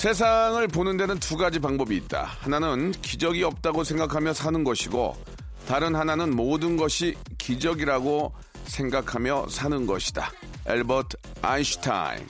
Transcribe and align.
세상을 0.00 0.66
보는 0.68 0.96
데는 0.96 1.18
두 1.18 1.36
가지 1.36 1.58
방법이 1.58 1.94
있다. 1.94 2.22
하나는 2.40 2.90
기적이 2.90 3.44
없다고 3.44 3.84
생각하며 3.84 4.32
사는 4.32 4.64
것이고, 4.64 5.14
다른 5.68 5.94
하나는 5.94 6.34
모든 6.34 6.78
것이 6.78 7.14
기적이라고 7.36 8.32
생각하며 8.64 9.48
사는 9.50 9.84
것이다. 9.84 10.32
엘버트 10.64 11.18
아인슈타인. 11.42 12.26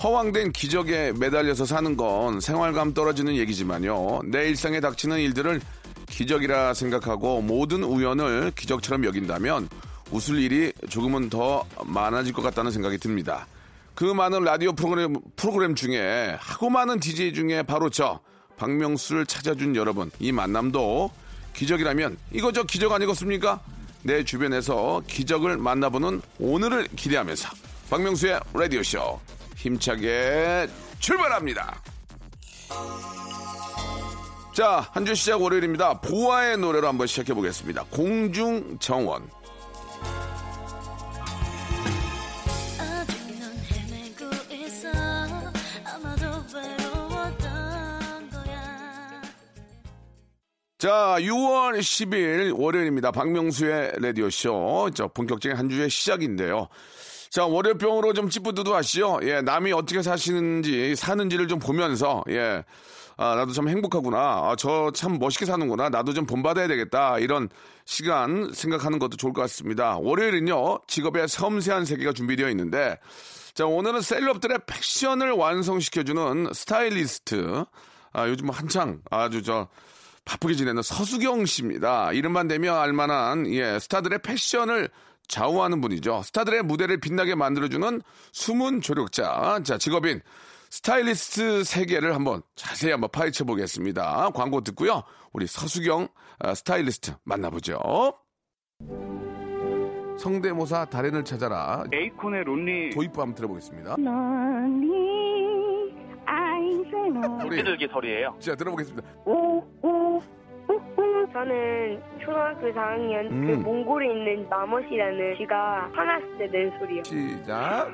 허황된 0.00 0.52
기적에 0.52 1.14
매달려서 1.18 1.64
사는 1.64 1.96
건 1.96 2.38
생활감 2.38 2.94
떨어지는 2.94 3.34
얘기지만요. 3.34 4.20
내 4.26 4.48
일상에 4.48 4.78
닥치는 4.78 5.18
일들을 5.18 5.60
기적이라 6.06 6.74
생각하고 6.74 7.42
모든 7.42 7.82
우연을 7.82 8.52
기적처럼 8.54 9.04
여긴다면 9.06 9.68
웃을 10.12 10.38
일이 10.38 10.72
조금은 10.88 11.30
더 11.30 11.64
많아질 11.84 12.32
것 12.32 12.42
같다는 12.42 12.70
생각이 12.70 12.98
듭니다. 12.98 13.48
그 13.94 14.04
많은 14.04 14.42
라디오 14.44 14.72
프로그램, 14.72 15.16
프로그램 15.36 15.74
중에 15.74 16.36
하고 16.40 16.70
많은 16.70 17.00
DJ 17.00 17.34
중에 17.34 17.62
바로 17.62 17.90
저 17.90 18.20
박명수를 18.56 19.26
찾아준 19.26 19.76
여러분 19.76 20.10
이 20.18 20.32
만남도 20.32 21.10
기적이라면 21.54 22.16
이거 22.32 22.52
저 22.52 22.62
기적 22.62 22.92
아니겠습니까? 22.92 23.60
내 24.02 24.24
주변에서 24.24 25.02
기적을 25.06 25.58
만나보는 25.58 26.22
오늘을 26.38 26.88
기대하면서 26.96 27.48
박명수의 27.90 28.40
라디오 28.54 28.82
쇼 28.82 29.20
힘차게 29.56 30.68
출발합니다. 30.98 31.80
자, 34.54 34.88
한 34.92 35.04
주 35.06 35.14
시작 35.14 35.40
월요일입니다. 35.40 36.00
보아의 36.00 36.58
노래로 36.58 36.86
한번 36.86 37.06
시작해 37.06 37.32
보겠습니다. 37.32 37.84
공중정원. 37.90 39.28
자, 50.82 51.14
6월 51.20 51.78
10일 51.78 52.58
월요일입니다. 52.58 53.12
박명수의 53.12 53.92
라디오쇼. 54.00 54.90
저 54.94 55.06
본격적인 55.06 55.56
한 55.56 55.68
주의 55.68 55.88
시작인데요. 55.88 56.66
자, 57.30 57.46
월요병으로 57.46 58.12
좀 58.14 58.28
찌뿌드드하시죠? 58.28 59.20
예, 59.22 59.42
남이 59.42 59.70
어떻게 59.74 60.02
사시는지, 60.02 60.96
사는지를 60.96 61.46
좀 61.46 61.60
보면서, 61.60 62.24
예, 62.30 62.64
아, 63.16 63.36
나도 63.36 63.52
참 63.52 63.68
행복하구나. 63.68 64.18
아, 64.18 64.56
저 64.58 64.90
참 64.92 65.20
멋있게 65.20 65.46
사는구나. 65.46 65.88
나도 65.88 66.14
좀 66.14 66.26
본받아야 66.26 66.66
되겠다. 66.66 67.20
이런 67.20 67.48
시간 67.84 68.50
생각하는 68.52 68.98
것도 68.98 69.16
좋을 69.16 69.32
것 69.32 69.42
같습니다. 69.42 69.98
월요일은요, 69.98 70.80
직업의 70.88 71.28
섬세한 71.28 71.84
세계가 71.84 72.12
준비되어 72.12 72.48
있는데, 72.50 72.98
자, 73.54 73.66
오늘은 73.66 74.00
셀럽들의 74.00 74.58
패션을 74.66 75.30
완성시켜주는 75.30 76.48
스타일리스트. 76.52 77.66
아, 78.12 78.28
요즘 78.28 78.50
한창 78.50 79.00
아주 79.12 79.44
저, 79.44 79.68
바쁘게 80.24 80.54
지내는 80.54 80.82
서수경 80.82 81.46
씨입니다. 81.46 82.12
이름만 82.12 82.48
대면 82.48 82.76
알만한 82.76 83.46
예, 83.52 83.78
스타들의 83.78 84.20
패션을 84.20 84.88
좌우하는 85.28 85.80
분이죠. 85.80 86.22
스타들의 86.24 86.62
무대를 86.64 86.98
빛나게 87.00 87.34
만들어주는 87.34 88.02
숨은 88.32 88.80
조력자. 88.82 89.60
자, 89.64 89.78
직업인 89.78 90.20
스타일리스트 90.70 91.64
세계를 91.64 92.14
한번 92.14 92.42
자세히 92.54 92.92
한번 92.92 93.10
파헤쳐 93.10 93.44
보겠습니다. 93.44 94.30
광고 94.34 94.60
듣고요. 94.62 95.02
우리 95.32 95.46
서수경 95.46 96.08
아, 96.38 96.54
스타일리스트 96.54 97.12
만나보죠. 97.24 97.78
성대모사 100.18 100.86
달인을 100.86 101.24
찾아라. 101.24 101.84
에이콘의 101.92 102.44
론리 102.44 102.90
도입부 102.90 103.20
한번 103.20 103.34
들어보겠습니다. 103.34 103.96
너니 103.96 104.90
아이세노 106.26 107.40
소리. 107.40 107.56
삐들기 107.56 107.88
소리예요. 107.92 108.36
자, 108.40 108.54
들어보겠습니다. 108.54 109.08
오 109.24 109.62
오 109.82 110.01
저는 111.32 112.02
초등학교 112.20 112.66
4학년 112.72 113.28
그 113.28 113.34
음. 113.54 113.62
몽골에 113.62 114.06
있는 114.12 114.48
마멋이라는 114.48 115.36
쥐가 115.38 115.90
화났을 115.94 116.36
때 116.38 116.46
낸 116.48 116.70
소리요. 116.78 117.02
시작. 117.04 117.88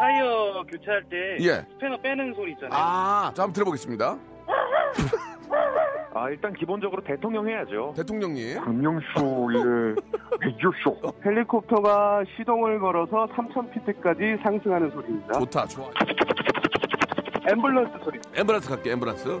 타이어 0.00 0.64
교체할 0.68 1.04
때 1.04 1.36
예. 1.40 1.64
스패너 1.74 1.96
빼는 1.98 2.34
소리 2.34 2.52
있잖아요. 2.52 2.72
아, 2.82 3.30
자, 3.34 3.42
한번 3.44 3.52
들어보겠습니다. 3.52 4.16
아 6.16 6.30
일단 6.30 6.52
기본적으로 6.52 7.02
대통령 7.02 7.48
해야죠. 7.48 7.94
대통령님. 7.96 8.56
박명수의 8.64 9.96
라디오쇼. 10.40 11.12
헬리콥터가 11.24 12.22
시동을 12.36 12.78
걸어서 12.80 13.26
3,000피트까지 13.34 14.42
상승하는 14.42 14.90
소리입니다. 14.90 15.32
좋다, 15.40 15.66
좋아. 15.66 15.90
앰뷸런스 17.46 18.04
소리. 18.04 18.18
엠브란스 18.36 18.68
갈게, 18.68 18.92
엠브란스. 18.92 19.40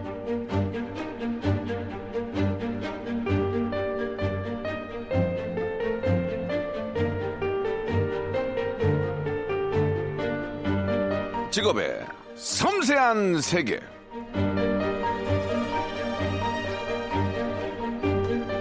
직업의 11.51 12.05
섬세한 12.35 13.41
세계. 13.41 13.77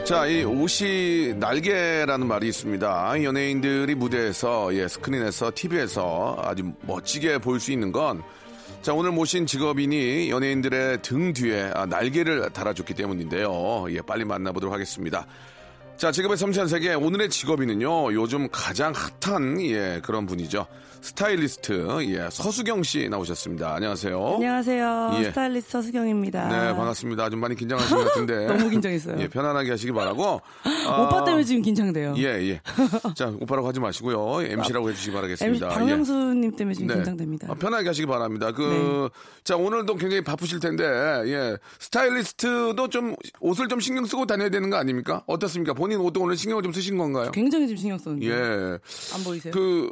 자, 0.05 0.27
이 0.27 0.43
옷이 0.43 1.35
날개라는 1.39 2.27
말이 2.27 2.49
있습니다. 2.49 3.23
연예인들이 3.23 3.95
무대에서, 3.95 4.75
예, 4.75 4.89
스크린에서, 4.89 5.53
TV에서 5.55 6.37
아주 6.43 6.73
멋지게 6.81 7.39
보일 7.39 7.61
수 7.61 7.71
있는 7.71 7.93
건, 7.93 8.25
자, 8.83 8.93
오늘 8.93 9.13
모신 9.13 9.47
직업인이 9.47 10.29
연예인들의 10.29 11.03
등 11.03 11.33
뒤에 11.33 11.71
아, 11.73 11.87
날개를 11.87 12.51
달아줬기 12.51 12.95
때문인데요. 12.95 13.87
예, 13.91 14.01
빨리 14.03 14.25
만나보도록 14.25 14.75
하겠습니다. 14.75 15.29
자, 15.97 16.11
직업의 16.11 16.37
섬세한 16.37 16.67
세계 16.67 16.95
오늘의 16.95 17.31
직업인은요. 17.31 18.15
요즘 18.15 18.49
가장 18.51 18.93
핫한 19.23 19.61
예, 19.61 20.01
그런 20.03 20.27
분이죠. 20.27 20.67
스타일리스트 21.03 21.99
예, 22.11 22.29
서수경 22.31 22.83
씨 22.83 23.09
나오셨습니다. 23.09 23.75
안녕하세요. 23.75 24.35
안녕하세요. 24.35 25.17
예. 25.19 25.25
스타일리스트 25.25 25.73
서수경입니다. 25.73 26.49
네, 26.49 26.75
반갑습니다. 26.77 27.31
좀 27.31 27.41
많이 27.41 27.55
긴장하신 27.57 27.97
것 27.97 28.05
같은데. 28.05 28.47
너무 28.47 28.69
긴장했어요. 28.69 29.17
예, 29.19 29.29
편안하게 29.29 29.71
하시기 29.71 29.93
바라고. 29.93 30.41
오빠 30.87 31.25
때문에 31.25 31.45
지금 31.45 31.63
긴장돼요. 31.63 32.15
예, 32.19 32.25
예. 32.49 32.61
자, 33.17 33.29
오빠라고 33.41 33.69
하지 33.69 33.81
마시고요. 33.81 34.43
MC라고 34.43 34.91
해 34.91 34.95
주시기 34.95 35.15
바라겠습니다. 35.15 35.67
MC 35.67 35.75
예. 35.75 35.79
박명수님 35.79 36.57
때문에 36.57 36.75
지금 36.75 36.89
네. 36.89 36.95
긴장됩니다. 36.97 37.47
네. 37.47 37.53
아, 37.53 37.57
편하게 37.57 37.89
하시기 37.89 38.07
바랍니다. 38.07 38.53
그, 38.53 39.09
자, 39.43 39.57
오늘도 39.57 39.97
굉장히 39.97 40.23
바쁘실 40.23 40.61
텐데, 40.61 40.85
예. 40.85 41.57
스타일리스트도 41.79 42.89
좀 42.89 43.15
옷을 43.41 43.69
좀 43.69 43.81
신경 43.81 44.05
쓰고 44.05 44.27
다녀야 44.27 44.51
되는 44.51 44.69
거 44.69 44.77
아닙니까? 44.77 45.23
어떻습니까? 45.27 45.73
본인 45.73 45.99
옷도 46.01 46.21
오늘 46.21 46.37
신경을 46.37 46.63
좀 46.63 46.73
쓰신 46.73 46.99
건가요? 46.99 47.31
굉장히 47.33 47.67
지금 47.67 47.79
신경 47.79 47.99
썼는데 47.99 48.27
예. 48.27 48.79
안 49.15 49.25
보이세요? 49.25 49.53
그, 49.53 49.91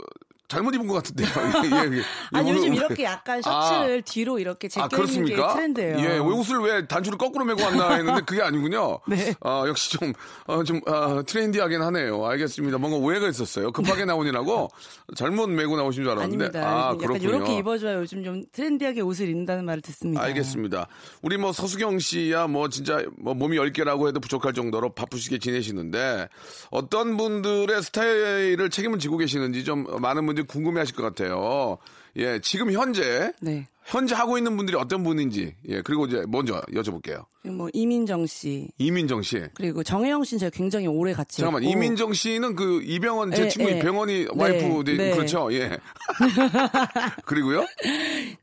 잘못 0.49 0.75
입은 0.75 0.87
것 0.87 0.95
같은데요. 0.95 1.29
예, 1.93 1.99
예. 1.99 2.03
아니 2.33 2.51
요즘 2.51 2.71
이분은- 2.73 2.77
이렇게 2.77 3.05
약간 3.05 3.43
아. 3.45 3.63
셔츠를 3.69 4.01
뒤로 4.03 4.39
이렇게 4.39 4.67
아, 4.79 4.89
제껴 4.89 5.05
입는 5.05 5.25
게? 5.27 5.37
트렌드예요. 5.37 5.99
예, 5.99 6.07
왜 6.15 6.19
옷을 6.21 6.59
왜 6.61 6.87
단추를 6.87 7.19
거꾸로 7.19 7.45
메고 7.45 7.63
왔나 7.63 7.91
했는데 7.97 8.23
그게 8.23 8.41
아니군요. 8.41 8.99
네. 9.07 9.35
아, 9.43 9.65
역시 9.69 9.99
좀, 9.99 10.15
어, 10.47 10.65
좀, 10.65 10.81
아, 10.87 11.23
트렌디하긴 11.27 11.83
하네요. 11.83 12.25
알겠습니다. 12.25 12.79
뭔가 12.79 12.97
오해가 12.97 13.29
있었어요. 13.29 13.73
급하게 13.73 14.07
나오느라고 14.07 14.69
잘못 15.17 15.49
메고 15.49 15.77
나오신 15.77 16.03
줄 16.05 16.13
알았는데. 16.13 16.45
아닙니다. 16.47 16.61
아, 16.67 16.83
약간 16.87 16.97
그렇군요. 16.99 17.29
이렇게 17.29 17.57
입어줘야 17.59 17.95
요즘 17.97 18.25
좀 18.25 18.43
트렌디하게 18.51 19.03
옷을 19.03 19.29
입는다는 19.29 19.67
말을 19.67 19.83
듣습니다. 19.83 20.23
알겠습니다. 20.23 20.89
우리 21.21 21.37
뭐 21.37 21.53
서수경 21.53 21.99
씨야 21.99 22.47
뭐 22.47 22.71
진짜 22.71 23.03
뭐 23.19 23.35
몸이 23.35 23.59
10개라고 23.59 24.09
해도 24.09 24.19
부족할 24.19 24.55
정도로 24.55 24.95
바쁘시게 24.95 25.39
지내시는데 25.41 26.29
어떤 26.71 27.19
분들의 27.19 27.83
스타일을 27.83 28.71
책임을 28.71 28.99
지고 28.99 29.19
계시는지 29.19 29.63
좀 29.65 29.85
많은 30.01 30.25
분들이 30.25 30.38
궁금해 30.43 30.81
하실 30.81 30.95
것 30.97 31.03
같아요. 31.03 31.79
예, 32.17 32.41
지금 32.41 32.73
현재 32.73 33.33
네. 33.41 33.67
현재 33.85 34.15
하고 34.15 34.37
있는 34.37 34.57
분들이 34.57 34.77
어떤 34.77 35.03
분인지 35.03 35.55
예, 35.69 35.83
그리고 35.83 36.07
이제 36.07 36.25
먼저 36.29 36.61
여쭤볼게요. 36.73 37.25
뭐 37.45 37.69
이민정 37.73 38.27
씨 38.27 38.69
이민정 38.79 39.23
씨. 39.23 39.41
그리고 39.55 39.83
정혜영 39.83 40.25
씨는 40.25 40.39
제가 40.41 40.51
굉장히 40.51 40.87
오래 40.87 41.13
같이 41.13 41.39
잠깐만 41.39 41.63
했고 41.63 41.73
이민정 41.73 42.13
씨는 42.13 42.57
그 42.57 42.83
이병헌 42.83 43.33
제 43.33 43.45
예, 43.45 43.49
친구 43.49 43.71
예. 43.71 43.79
병원이 43.79 44.25
네, 44.25 44.27
와이프 44.35 44.85
네, 44.85 44.97
네. 44.97 45.11
그렇죠 45.15 45.53
예 45.55 45.79
그리고요 47.25 47.65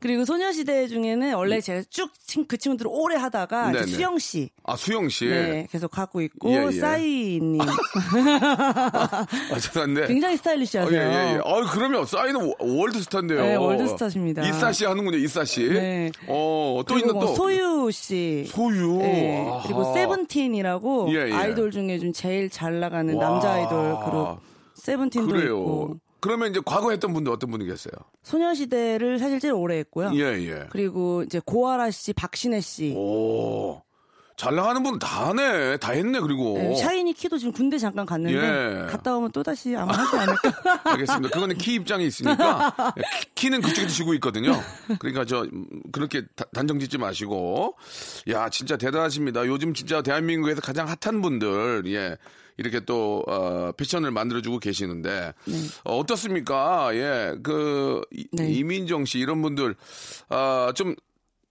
그리고 0.00 0.24
소녀시대 0.24 0.88
중에는 0.88 1.34
원래 1.34 1.60
제가 1.60 1.82
쭉 1.90 2.10
그 2.48 2.56
친구들을 2.58 2.90
오래 2.92 3.14
하다가 3.16 3.70
네네. 3.70 3.86
수영 3.86 4.18
씨 4.18 4.50
아 4.64 4.76
수영 4.76 5.08
씨 5.08 5.26
네, 5.26 5.66
계속 5.70 5.90
갖고 5.92 6.20
있고 6.22 6.50
예, 6.50 6.66
예. 6.66 6.72
싸이님 6.80 7.60
아 7.62 9.26
죄송한데 9.60 10.06
굉장히 10.08 10.36
스타일리시하세요. 10.36 11.00
어, 11.00 11.02
예, 11.02 11.06
예, 11.06 11.34
예. 11.34 11.38
어, 11.44 11.64
그러면 11.72 12.04
싸이는 12.04 12.40
워- 12.44 12.54
월드스타인데요. 12.58 13.40
네, 13.42 13.54
월드스타십니다. 13.56 14.46
이싸 14.48 14.72
씨 14.72 14.84
하는군요, 14.84 15.16
이싸 15.18 15.44
씨. 15.44 15.68
네. 15.68 16.10
어, 16.26 16.82
또 16.86 16.94
그리고 16.94 16.98
있는 17.10 17.14
뭐 17.14 17.26
또. 17.26 17.34
소유 17.34 17.90
씨. 17.92 18.44
소유. 18.48 18.85
네, 18.98 19.48
아하. 19.48 19.62
그리고 19.64 19.92
세븐틴이라고 19.94 21.08
예, 21.10 21.28
예. 21.28 21.32
아이돌 21.32 21.70
중에 21.70 21.98
좀 21.98 22.12
제일 22.12 22.50
잘 22.50 22.80
나가는 22.80 23.14
와. 23.14 23.28
남자 23.28 23.52
아이돌 23.52 24.00
그룹 24.04 24.38
세븐틴도 24.74 25.28
그래요. 25.32 25.46
있고 25.58 25.96
그러면 26.20 26.50
이제 26.50 26.60
과거 26.64 26.90
했던 26.90 27.12
분들 27.12 27.30
어떤 27.32 27.50
분이 27.50 27.66
계세요? 27.66 27.92
소녀시대를 28.22 29.18
사실 29.18 29.38
제일 29.38 29.54
오래 29.54 29.78
했고요. 29.78 30.10
예, 30.14 30.20
예. 30.48 30.66
그리고 30.70 31.22
이제 31.22 31.40
고아라 31.44 31.90
씨, 31.90 32.12
박신혜 32.12 32.60
씨, 32.60 32.94
오. 32.96 33.80
잘 34.36 34.54
나가는 34.54 34.82
분은 34.82 34.98
다 34.98 35.28
하네. 35.28 35.78
다 35.78 35.92
했네, 35.92 36.20
그리고. 36.20 36.58
네, 36.58 36.74
샤이니 36.76 37.14
키도 37.14 37.38
지금 37.38 37.52
군대 37.52 37.78
잠깐 37.78 38.04
갔는데 38.04 38.36
예. 38.36 38.86
갔다 38.86 39.16
오면 39.16 39.32
또 39.32 39.42
다시 39.42 39.74
아마 39.74 39.94
하지 39.94 40.16
않을까. 40.16 40.80
알겠습니다. 40.92 41.30
그거는 41.34 41.56
키 41.56 41.74
입장이 41.74 42.06
있으니까 42.06 42.74
키, 43.34 43.48
는 43.48 43.62
그쪽에도 43.62 43.88
지고 43.92 44.12
있거든요. 44.14 44.52
그러니까 44.98 45.24
저 45.24 45.42
음, 45.44 45.66
그렇게 45.90 46.22
다- 46.34 46.44
단정 46.52 46.78
짓지 46.78 46.98
마시고 46.98 47.76
야 48.28 48.50
진짜 48.50 48.76
대단하십니다. 48.76 49.46
요즘 49.46 49.72
진짜 49.72 50.02
대한민국에서 50.02 50.60
가장 50.60 50.86
핫한 50.86 51.22
분들 51.22 51.84
예 51.86 52.16
이렇게 52.58 52.80
또 52.80 53.22
어, 53.26 53.70
패션을 53.76 54.10
만들어주고 54.10 54.58
계시는데 54.58 55.32
어, 55.84 55.96
어떻습니까? 55.98 56.90
예 56.94 57.34
그 57.42 58.02
네. 58.32 58.50
이민정 58.50 59.04
씨 59.06 59.18
이런 59.18 59.40
분들 59.40 59.74
아 60.28 60.72
좀 60.74 60.94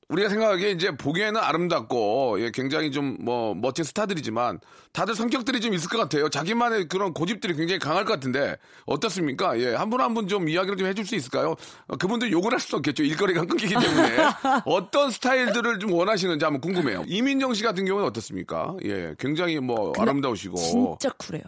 우리가 0.09 0.29
생각하기에 0.29 0.69
이제 0.71 0.91
보기에는 0.95 1.41
아름답고 1.41 2.37
예, 2.39 2.51
굉장히 2.51 2.91
좀 2.91 3.17
뭐 3.19 3.55
멋진 3.55 3.83
스타들이지만 3.83 4.59
다들 4.91 5.15
성격들이 5.15 5.61
좀 5.61 5.73
있을 5.73 5.89
것 5.89 5.97
같아요. 5.97 6.29
자기만의 6.29 6.87
그런 6.87 7.11
고집들이 7.13 7.55
굉장히 7.55 7.79
강할 7.79 8.05
것 8.05 8.13
같은데 8.13 8.57
어떻습니까? 8.85 9.57
예, 9.59 9.73
한 9.73 9.89
분 9.89 9.99
한 10.01 10.13
분 10.13 10.27
좀 10.27 10.47
이야기를 10.47 10.77
좀 10.77 10.85
해줄 10.87 11.05
수 11.07 11.15
있을까요? 11.15 11.55
어, 11.87 11.97
그분들 11.97 12.31
욕을 12.31 12.51
할 12.53 12.59
수도 12.59 12.77
없겠죠. 12.77 13.03
일거리가 13.03 13.45
끊기기 13.45 13.73
때문에 13.73 14.17
어떤 14.65 15.09
스타일들을 15.09 15.79
좀 15.79 15.91
원하시는지 15.93 16.43
한번 16.45 16.61
궁금해요. 16.61 17.03
이민정 17.07 17.53
씨 17.55 17.63
같은 17.63 17.85
경우는 17.85 18.07
어떻습니까? 18.07 18.75
예, 18.83 19.15
굉장히 19.17 19.59
뭐 19.59 19.91
아름다우시고 19.97 20.57
진짜 20.99 21.09
쿨해요. 21.17 21.43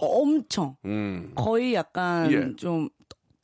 엄청 0.00 0.76
음, 0.86 1.32
거의 1.34 1.74
약간 1.74 2.32
예. 2.32 2.56
좀 2.56 2.88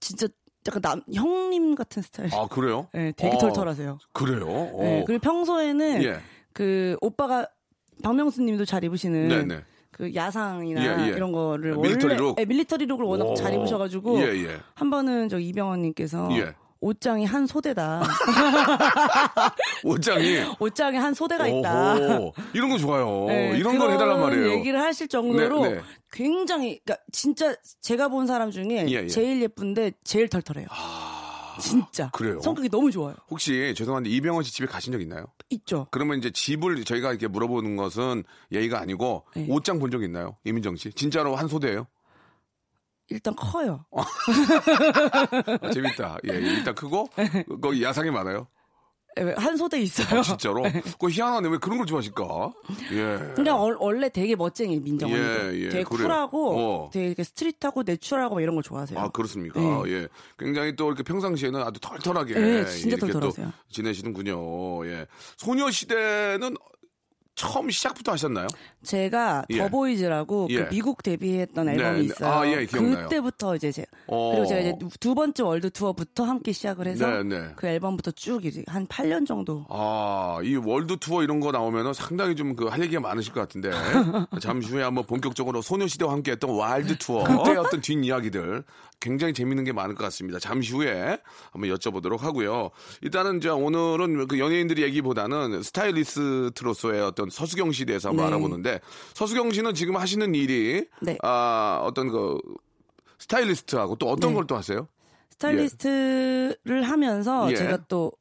진짜 0.01 0.27
약간 0.69 0.83
남 0.83 1.03
형님 1.13 1.75
같은 1.75 2.03
스타일. 2.03 2.35
아 2.35 2.47
그래요? 2.47 2.89
네, 2.95 3.13
되게 3.17 3.37
어, 3.37 3.39
털털하세요. 3.39 3.99
그래요? 4.13 4.47
네, 4.47 5.01
어. 5.01 5.05
그리고 5.07 5.21
평소에는 5.21 6.03
예, 6.05 6.21
그 6.53 6.97
오빠가 7.01 7.47
박명수 8.03 8.43
님도 8.43 8.65
잘 8.65 8.85
입으시는 8.85 9.29
네네. 9.29 9.63
그 9.91 10.15
야상이나 10.15 11.05
예, 11.05 11.09
예. 11.09 11.17
이런 11.17 11.33
거를 11.33 11.75
아, 11.75 11.77
밀리터리 11.79 12.13
원래 12.13 12.17
룩? 12.17 12.37
네, 12.37 12.45
밀리터리 12.45 12.87
룩을 12.87 13.05
워낙 13.05 13.25
오. 13.25 13.35
잘 13.35 13.55
입으셔가지고 13.55 14.21
예, 14.21 14.45
예. 14.45 14.61
한 14.75 14.91
번은 14.91 15.29
저 15.31 15.39
이병헌 15.39 15.81
님께서 15.83 16.29
예. 16.33 16.55
옷장이 16.81 17.25
한 17.25 17.47
소대다. 17.47 18.03
옷장이 19.85 20.39
옷장에 20.59 20.99
한 20.99 21.15
소대가 21.15 21.47
있다. 21.47 21.95
오호, 21.97 22.33
이런 22.53 22.71
거 22.71 22.79
좋아요. 22.79 23.25
네, 23.29 23.57
이런 23.59 23.79
걸 23.79 23.93
해달란 23.93 24.21
말이에요. 24.21 24.51
얘기를 24.53 24.81
하실 24.81 25.09
정도로 25.09 25.63
네, 25.63 25.75
네. 25.77 25.81
굉장히 26.13 26.81
그러니까 26.85 27.03
진짜 27.13 27.55
제가 27.81 28.09
본 28.09 28.27
사람 28.27 28.51
중에 28.51 28.87
예, 28.89 28.93
예. 28.93 29.07
제일 29.09 29.41
예쁜데 29.43 29.93
제일 30.05 30.29
털털해요. 30.29 30.67
진짜. 31.59 32.11
그래요? 32.13 32.39
성격이 32.43 32.69
너무 32.69 32.91
좋아요. 32.91 33.15
혹시 33.31 33.73
죄송한데 33.75 34.11
이병헌 34.11 34.43
씨 34.43 34.53
집에 34.53 34.67
가신 34.67 34.93
적 34.93 35.01
있나요? 35.01 35.25
있죠. 35.49 35.87
그러면 35.91 36.19
이제 36.19 36.31
집을 36.31 36.85
저희가 36.85 37.11
이렇게 37.11 37.29
물어보는 37.29 37.77
것은 37.77 38.25
예의가 38.53 38.79
아니고 38.81 39.25
네. 39.35 39.47
옷장 39.49 39.79
본 39.79 39.91
적 39.91 40.03
있나요? 40.03 40.37
이민정 40.45 40.77
씨 40.77 40.93
진짜로 40.93 41.35
한 41.37 41.49
소대예요? 41.49 41.87
일단 43.09 43.35
커요. 43.37 43.85
아, 45.63 45.71
재밌다. 45.71 46.19
예, 46.29 46.35
일단 46.35 46.75
크고 46.75 47.09
거기 47.61 47.83
야상이 47.83 48.11
많아요. 48.11 48.49
예, 49.19 49.33
한 49.39 49.57
소대 49.57 49.81
있어요. 49.81 50.19
아, 50.19 50.23
진짜로? 50.23 50.63
그거 50.63 51.09
희한하네. 51.09 51.49
왜 51.49 51.57
그런 51.57 51.79
걸 51.79 51.87
좋아하실까? 51.87 52.53
예. 52.93 53.33
그냥 53.35 53.59
얼- 53.63 53.79
원래 53.81 54.11
되게 54.11 54.37
멋쟁이 54.37 54.79
민정 54.79 55.11
언니도 55.11 55.55
예, 55.55 55.59
예, 55.59 55.69
되게 55.71 55.85
그래요. 55.85 56.07
쿨하고 56.09 56.59
어. 56.59 56.91
되게 56.93 57.25
street하고 57.25 57.83
내추럴하고 57.85 58.35
뭐 58.35 58.43
이런 58.43 58.55
걸 58.57 58.63
좋아하세요. 58.63 58.99
아 58.99 59.09
그렇습니까? 59.09 59.59
네. 59.59 59.83
예, 59.93 60.09
굉장히 60.39 60.77
또 60.77 60.89
이렇게 60.89 61.03
평상시에는 61.03 61.63
아주 61.63 61.81
털털하게 61.81 62.35
네, 62.35 62.67
진짜 62.67 62.97
이렇게 62.97 63.11
털털하세요. 63.13 63.47
또 63.47 63.53
지내시는군요. 63.73 64.87
예, 64.87 65.07
소녀시대는 65.39 66.55
처음 67.37 67.69
시작부터 67.71 68.13
하셨나요? 68.13 68.47
제가 68.83 69.45
예. 69.51 69.59
The 69.59 69.83
Boys라고 69.83 70.49
예. 70.51 70.65
그 70.65 70.69
미국 70.71 71.03
데뷔했던 71.03 71.69
앨범이 71.69 71.99
네. 71.99 72.05
있어요. 72.07 72.31
아, 72.33 72.47
예, 72.49 72.65
기억나요. 72.67 73.05
그때부터 73.09 73.55
이제 73.57 73.71
제 73.71 73.85
어. 74.07 74.31
그리고 74.33 74.47
제가 74.47 74.61
이제 74.63 74.75
두 74.99 75.15
번째 75.15 75.43
world 75.43 75.71
tour부터 75.71 76.25
함께 76.25 76.53
시작을 76.53 76.87
해서 76.87 77.07
네, 77.07 77.23
네. 77.25 77.49
그 77.57 77.67
앨범부터 77.67 78.13
쭉 78.13 78.45
이제 78.47 78.65
한 78.67 78.87
8년 78.87 79.27
정도 79.27 79.67
아, 79.69 80.39
이 80.43 80.57
world 80.57 80.97
tour 80.99 81.23
이런 81.23 81.41
거 81.41 81.53
나오면은 81.53 81.93
상당히 81.93 82.35
좀 82.35 82.57
그 82.57 82.69
할 82.71 82.81
얘기가 82.83 83.01
많으실 83.01 83.33
것 83.35 83.41
같은데 83.41 83.71
잠시 84.41 84.71
후에 84.71 84.83
한번 84.83 85.05
본격적으로 85.05 85.61
소녀시대와 85.61 86.11
함께 86.13 86.31
했던 86.33 86.51
world 86.51 86.97
tour 86.99 87.23
그때 87.45 87.57
어떤 87.59 87.81
뒷 87.83 88.03
이야기들 88.03 88.65
굉장히 88.99 89.35
재밌는 89.35 89.65
게 89.65 89.73
많을 89.73 89.95
것 89.95 90.05
같습니다. 90.05 90.39
잠시 90.39 90.73
후에 90.73 91.19
한번 91.53 91.71
여쭤보도록 91.71 92.21
하고요. 92.21 92.71
일단은 93.03 93.41
저 93.43 93.55
오늘은 93.55 94.27
그 94.27 94.39
연예인들 94.39 94.79
이 94.79 94.83
얘기보다는 94.85 95.63
스타일리스트로서의 95.63 97.03
어떤 97.03 97.26
서수경 97.31 97.73
씨에 97.73 97.87
대해서 97.87 98.09
한번 98.09 98.27
네. 98.27 98.33
알아보는데 98.33 98.81
서수경 99.15 99.53
씨는 99.53 99.75
지금 99.75 99.97
하시는 99.97 100.35
일이 100.35 100.87
네. 101.01 101.19
아, 101.23 101.81
어떤 101.83 102.09
그 102.09 102.39
스타일리스트하고 103.19 103.97
또 103.97 104.09
어떤 104.11 104.31
네. 104.31 104.37
걸 104.37 104.48
또 104.48 104.57
하세요? 104.57 104.89
스타일리스트를 105.31 106.83
하면서 106.83 107.51
예. 107.51 107.57
제가 107.57 107.85
또 107.89 108.13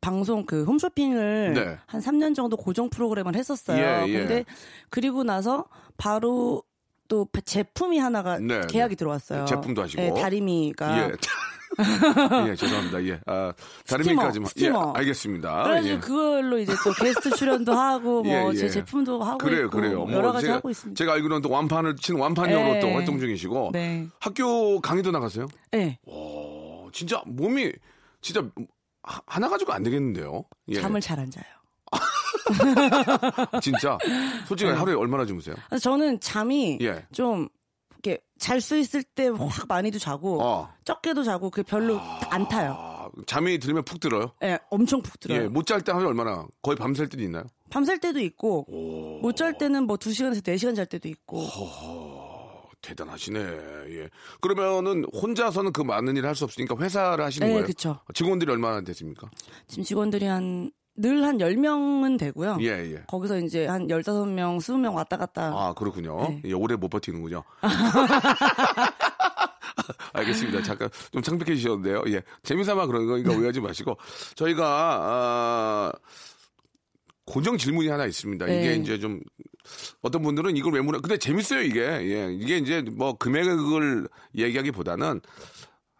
방송 0.00 0.44
그 0.44 0.64
홈쇼핑을 0.64 1.52
네. 1.54 1.78
한 1.86 2.00
3년 2.00 2.34
정도 2.34 2.56
고정 2.56 2.90
프로그램을 2.90 3.36
했었어요. 3.36 3.78
예, 3.78 4.08
예. 4.08 4.18
근데 4.18 4.44
그리고 4.90 5.24
나서 5.24 5.66
바로 5.96 6.62
또 7.08 7.26
제품이 7.44 7.98
하나가 7.98 8.38
네, 8.38 8.60
계약이 8.68 8.96
네. 8.96 8.96
들어왔어요. 8.96 9.46
제품도 9.46 9.82
하시고. 9.82 10.02
네, 10.02 10.12
다리미가 10.14 10.98
예. 10.98 11.12
예, 12.48 12.54
죄송합니다. 12.56 13.04
예. 13.04 13.20
아, 13.26 13.52
다름이까지만. 13.86 14.48
스티머. 14.48 14.92
예, 14.94 14.98
알겠습니다. 15.00 15.62
그래가지고 15.64 15.94
예. 15.94 15.98
그걸로 16.00 16.58
이제 16.58 16.72
또 16.84 16.92
게스트 16.92 17.30
출연도 17.36 17.72
하고 17.76 18.22
뭐 18.22 18.52
예, 18.52 18.56
제 18.56 18.66
예. 18.66 18.70
제품도 18.70 19.22
하고 19.22 19.38
그래요, 19.38 19.66
있고 19.66 19.76
그래요. 19.78 20.06
여러 20.10 20.22
뭐 20.22 20.32
가지 20.32 20.46
제가, 20.46 20.56
하고 20.56 20.70
있습니다. 20.70 20.96
제가 20.98 21.14
알기로는 21.14 21.42
또 21.42 21.50
완판을 21.50 21.96
친 21.96 22.18
네. 22.74 22.80
또 22.80 22.88
활동 22.90 23.18
중이시고 23.18 23.70
네. 23.72 24.06
학교 24.20 24.80
강의도 24.80 25.10
나가세요? 25.10 25.46
네. 25.72 25.98
어, 26.06 26.88
진짜 26.92 27.22
몸이 27.26 27.72
진짜 28.20 28.42
하- 29.02 29.20
하나 29.26 29.48
가지고 29.48 29.72
안 29.72 29.82
되겠는데요. 29.82 30.44
예. 30.68 30.80
잠을 30.80 31.00
잘 31.00 31.18
안 31.18 31.30
자요. 31.30 31.44
진짜 33.60 33.96
솔직히 34.46 34.70
네. 34.70 34.76
하루에 34.76 34.94
얼마나 34.94 35.24
주무세요? 35.24 35.54
그래서 35.68 35.82
저는 35.82 36.20
잠이 36.20 36.78
예. 36.80 37.06
좀 37.12 37.48
이렇게 38.04 38.22
잘 38.38 38.60
수 38.60 38.76
있을 38.76 39.02
때 39.02 39.28
확 39.28 39.66
많이도 39.68 39.98
자고 39.98 40.42
어. 40.42 40.68
적게도 40.84 41.22
자고 41.24 41.48
그게 41.50 41.62
별로 41.62 41.98
안 42.30 42.46
타요. 42.48 42.76
아, 42.78 43.08
잠이 43.26 43.58
들면 43.58 43.84
푹 43.84 43.98
들어요? 44.00 44.32
예, 44.42 44.58
엄청 44.70 45.00
푹 45.02 45.18
들어요. 45.18 45.42
예, 45.44 45.48
못 45.48 45.64
잘 45.66 45.80
때 45.82 45.92
하루에 45.92 46.06
얼마나? 46.08 46.46
거의 46.62 46.76
밤샐 46.76 47.08
때도 47.08 47.22
있나요? 47.22 47.44
밤샐 47.70 47.98
때도 48.00 48.20
있고 48.20 48.66
못잘 49.22 49.56
때는 49.58 49.84
뭐 49.86 49.96
2시간에서 49.96 50.42
4시간 50.42 50.76
잘 50.76 50.86
때도 50.86 51.08
있고 51.08 51.42
대단하시네. 52.82 53.40
예. 53.40 54.10
그러면은 54.42 55.04
혼자서는 55.04 55.72
그 55.72 55.80
많은 55.80 56.16
일을 56.16 56.28
할 56.28 56.34
수 56.34 56.44
없으니까 56.44 56.76
회사를 56.76 57.24
하시는 57.24 57.46
네, 57.46 57.52
거예요? 57.54 57.66
그쵸. 57.66 57.98
직원들이 58.12 58.50
얼마나 58.52 58.82
됐습니까? 58.82 59.30
지금 59.68 59.84
직원들이 59.84 60.26
한 60.26 60.70
늘 60.96 61.24
한 61.24 61.38
10명은 61.38 62.18
되고요. 62.18 62.58
예, 62.60 62.66
예. 62.94 63.02
거기서 63.06 63.38
이제 63.40 63.66
한 63.66 63.86
15명, 63.88 64.58
20명 64.58 64.94
왔다 64.94 65.16
갔다. 65.16 65.46
아, 65.54 65.74
그렇군요. 65.74 66.20
네. 66.28 66.42
예, 66.44 66.52
오래 66.52 66.76
못 66.76 66.88
버티는군요. 66.88 67.42
알겠습니다. 70.12 70.62
잠깐 70.62 70.88
좀 71.12 71.22
창백해 71.22 71.56
주셨는데요. 71.56 72.04
예. 72.08 72.22
재미삼아 72.42 72.86
그런 72.86 73.06
거니까 73.06 73.32
오해하지 73.32 73.60
마시고 73.60 73.96
저희가 74.36 74.64
아, 75.02 75.92
고정 77.26 77.58
질문이 77.58 77.88
하나 77.88 78.06
있습니다. 78.06 78.44
이게 78.46 78.68
네. 78.68 78.74
이제 78.76 78.98
좀 78.98 79.20
어떤 80.02 80.22
분들은 80.22 80.56
이걸 80.56 80.74
왜 80.74 80.80
물어? 80.80 81.00
근데 81.00 81.16
재밌어요 81.16 81.62
이게. 81.62 81.80
예. 81.80 82.32
이게 82.32 82.58
이제 82.58 82.82
뭐 82.82 83.16
금액을 83.16 84.08
얘기하기보다는 84.36 85.06
아, 85.06 85.20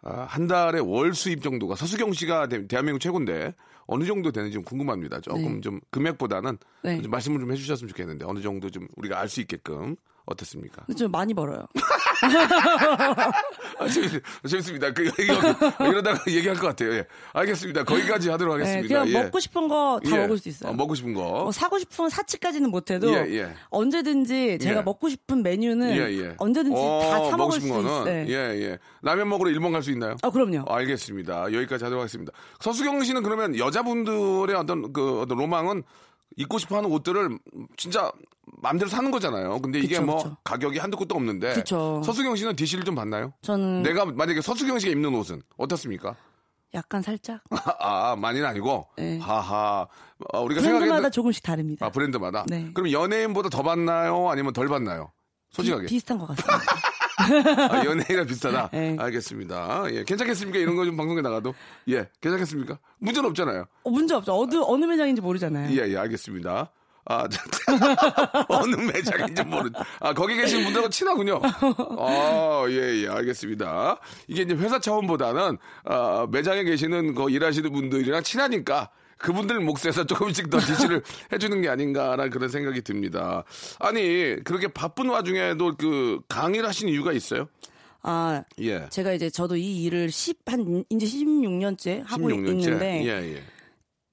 한 0.05 0.47
달에 0.47 0.79
월 0.79 1.13
수입 1.13 1.41
정도가 1.41 1.75
서수경 1.75 2.13
씨가 2.13 2.47
대, 2.47 2.63
한민국 2.73 2.99
최고인데 2.99 3.53
어느 3.87 4.03
정도 4.05 4.31
되는지 4.31 4.53
좀 4.53 4.63
궁금합니다. 4.63 5.19
조금 5.21 5.55
네. 5.55 5.61
좀 5.61 5.79
금액보다는 5.91 6.57
네. 6.83 7.01
좀 7.01 7.11
말씀을 7.11 7.39
좀 7.39 7.51
해주셨으면 7.51 7.87
좋겠는데 7.89 8.25
어느 8.25 8.39
정도 8.41 8.69
좀 8.69 8.87
우리가 8.95 9.19
알 9.19 9.27
수 9.27 9.41
있게끔 9.41 9.95
어떻습니까? 10.25 10.85
좀 10.95 11.11
많이 11.11 11.33
벌어요. 11.33 11.65
아, 13.79 13.87
재밌, 13.87 14.21
재밌습니다. 14.47 14.91
그, 14.93 15.03
이거, 15.19 15.85
이러다가 15.87 16.19
얘기할 16.27 16.57
것 16.57 16.67
같아요. 16.67 16.93
예. 16.93 17.05
알겠습니다. 17.33 17.83
거기까지 17.83 18.29
하도록 18.29 18.57
네, 18.57 18.63
하겠습니다. 18.63 19.01
그냥 19.01 19.09
예. 19.09 19.23
먹고 19.23 19.39
싶은 19.39 19.67
거다 19.67 20.09
예. 20.11 20.17
먹을 20.21 20.37
수 20.37 20.49
있어요. 20.49 20.69
어, 20.71 20.73
먹고 20.73 20.95
싶은 20.95 21.13
거. 21.13 21.21
뭐 21.21 21.51
사고 21.51 21.77
싶은 21.79 22.09
사치까지는 22.09 22.69
못해도 22.69 23.11
예, 23.13 23.25
예. 23.37 23.53
언제든지 23.69 24.59
제가 24.61 24.79
예. 24.79 24.83
먹고 24.83 25.09
싶은 25.09 25.43
메뉴는. 25.43 26.35
언제든지 26.37 26.77
어, 26.79 26.99
다사 27.03 27.19
먹고 27.31 27.37
먹을 27.37 27.53
수 27.53 27.67
싶은 27.67 27.75
거는, 27.83 27.89
있어요. 27.89 28.03
네. 28.05 28.25
예, 28.29 28.33
예. 28.61 28.79
라면 29.01 29.29
먹으러 29.29 29.49
일본 29.49 29.71
갈 29.71 29.85
수 29.85 29.91
있나요? 29.91 30.15
아 30.23 30.29
그럼요. 30.31 30.65
알겠습니다. 30.67 31.53
여기까지 31.53 31.83
하도록 31.83 32.01
하겠습니다. 32.01 32.31
서수경 32.59 33.03
씨는 33.03 33.21
그러면 33.21 33.55
여자분들의 33.57 34.55
어떤 34.55 34.91
그 34.93 35.21
어떤 35.21 35.37
로망은 35.37 35.83
입고 36.37 36.57
싶어 36.57 36.77
하는 36.77 36.91
옷들을 36.91 37.37
진짜 37.77 38.11
마음대로 38.61 38.89
사는 38.89 39.09
거잖아요. 39.11 39.59
근데 39.61 39.79
이게 39.79 39.95
그쵸, 39.95 40.03
뭐 40.03 40.17
그쵸. 40.17 40.37
가격이 40.43 40.79
한두 40.79 40.97
끝도 40.97 41.15
없는데. 41.15 41.53
그쵸. 41.53 42.01
서수경 42.03 42.35
씨는 42.35 42.55
DC를 42.55 42.83
좀 42.83 42.95
받나요? 42.95 43.33
저는 43.41 43.83
내가 43.83 44.05
만약에 44.05 44.41
서수경 44.41 44.79
씨가 44.79 44.91
입는 44.91 45.13
옷은 45.15 45.41
어떻습니까? 45.57 46.15
약간 46.73 47.01
살짝 47.01 47.41
아, 47.79 48.15
많이는 48.17 48.45
아니고. 48.45 48.87
네. 48.97 49.17
하하. 49.19 49.87
어, 50.33 50.41
우리가 50.41 50.59
브랜드마다 50.61 50.79
생각했던 50.85 51.11
조금씩 51.11 51.41
다릅니다. 51.43 51.85
아, 51.85 51.89
브랜드마다. 51.89 52.43
네. 52.47 52.69
그럼 52.73 52.91
연예인보다 52.91 53.49
더 53.49 53.63
받나요? 53.63 54.29
아니면 54.29 54.51
덜 54.51 54.67
받나요? 54.67 55.11
솔직하게. 55.51 55.85
비, 55.87 55.99
슷한 55.99 56.17
것 56.17 56.27
같습니다. 56.27 56.57
아, 57.71 57.85
연예인이랑 57.85 58.25
비슷하다. 58.27 58.69
네. 58.73 58.95
알겠습니다. 58.99 59.83
예, 59.91 60.03
괜찮겠습니까? 60.03 60.59
이런 60.59 60.75
거 60.75 60.85
좀 60.85 60.95
방송에 60.97 61.21
나가도 61.21 61.53
예, 61.89 62.07
괜찮겠습니까? 62.21 62.77
문제는 62.99 63.29
없잖아요. 63.29 63.65
어, 63.83 63.89
문제 63.89 64.13
없죠. 64.15 64.33
어느 64.39 64.55
어느 64.63 64.85
매장인지 64.85 65.21
모르잖아요. 65.21 65.71
예, 65.79 65.87
예, 65.91 65.97
알겠습니다. 65.97 66.71
아, 67.07 67.27
어느 68.49 68.75
매장인지 68.75 69.43
모르. 69.43 69.69
아, 69.99 70.13
거기 70.13 70.35
계신 70.35 70.63
분들하고 70.63 70.89
친하군요. 70.89 71.39
아, 71.99 72.65
예, 72.69 73.03
예, 73.03 73.07
알겠습니다. 73.07 73.99
이게 74.27 74.41
이제 74.41 74.53
회사 74.55 74.79
차원보다는 74.79 75.57
아, 75.85 76.27
매장에 76.31 76.63
계시는 76.63 77.13
그 77.13 77.29
일하시는 77.29 77.71
분들이랑 77.71 78.23
친하니까 78.23 78.89
그분들 79.17 79.59
몫에서 79.61 80.05
조금씩 80.05 80.49
더 80.49 80.59
지시를 80.59 81.01
해주는 81.31 81.61
게 81.61 81.69
아닌가라는 81.69 82.29
그런 82.29 82.49
생각이 82.49 82.81
듭니다. 82.81 83.43
아니, 83.79 84.35
그렇게 84.43 84.67
바쁜 84.67 85.09
와중에도 85.09 85.75
그 85.77 86.19
강의를 86.27 86.67
하신 86.67 86.89
이유가 86.89 87.11
있어요? 87.13 87.47
아 88.07 88.43
예. 88.59 88.87
제가 88.89 89.13
이제 89.13 89.31
저도 89.31 89.55
이 89.55 89.83
일을 89.83 90.11
10, 90.11 90.41
한 90.45 90.85
이제 90.89 91.05
16년째 91.07 92.03
하고 92.05 92.29
16년째. 92.29 92.49
있는데 92.49 93.03
예, 93.05 93.35
예. 93.35 93.43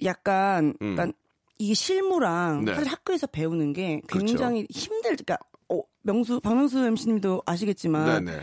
약간 0.02 0.74
음. 0.80 0.92
약간 0.92 1.12
이게 1.58 1.74
실무랑 1.74 2.64
네. 2.64 2.74
사실 2.74 2.90
학교에서 2.90 3.26
배우는 3.26 3.74
게 3.74 4.00
그렇죠. 4.06 4.26
굉장히 4.26 4.66
힘들. 4.70 5.14
그러니까 5.16 5.36
어, 5.68 5.82
명수 6.02 6.40
박명수 6.40 6.78
MC님도 6.78 7.42
아시겠지만 7.44 8.24
네네. 8.24 8.40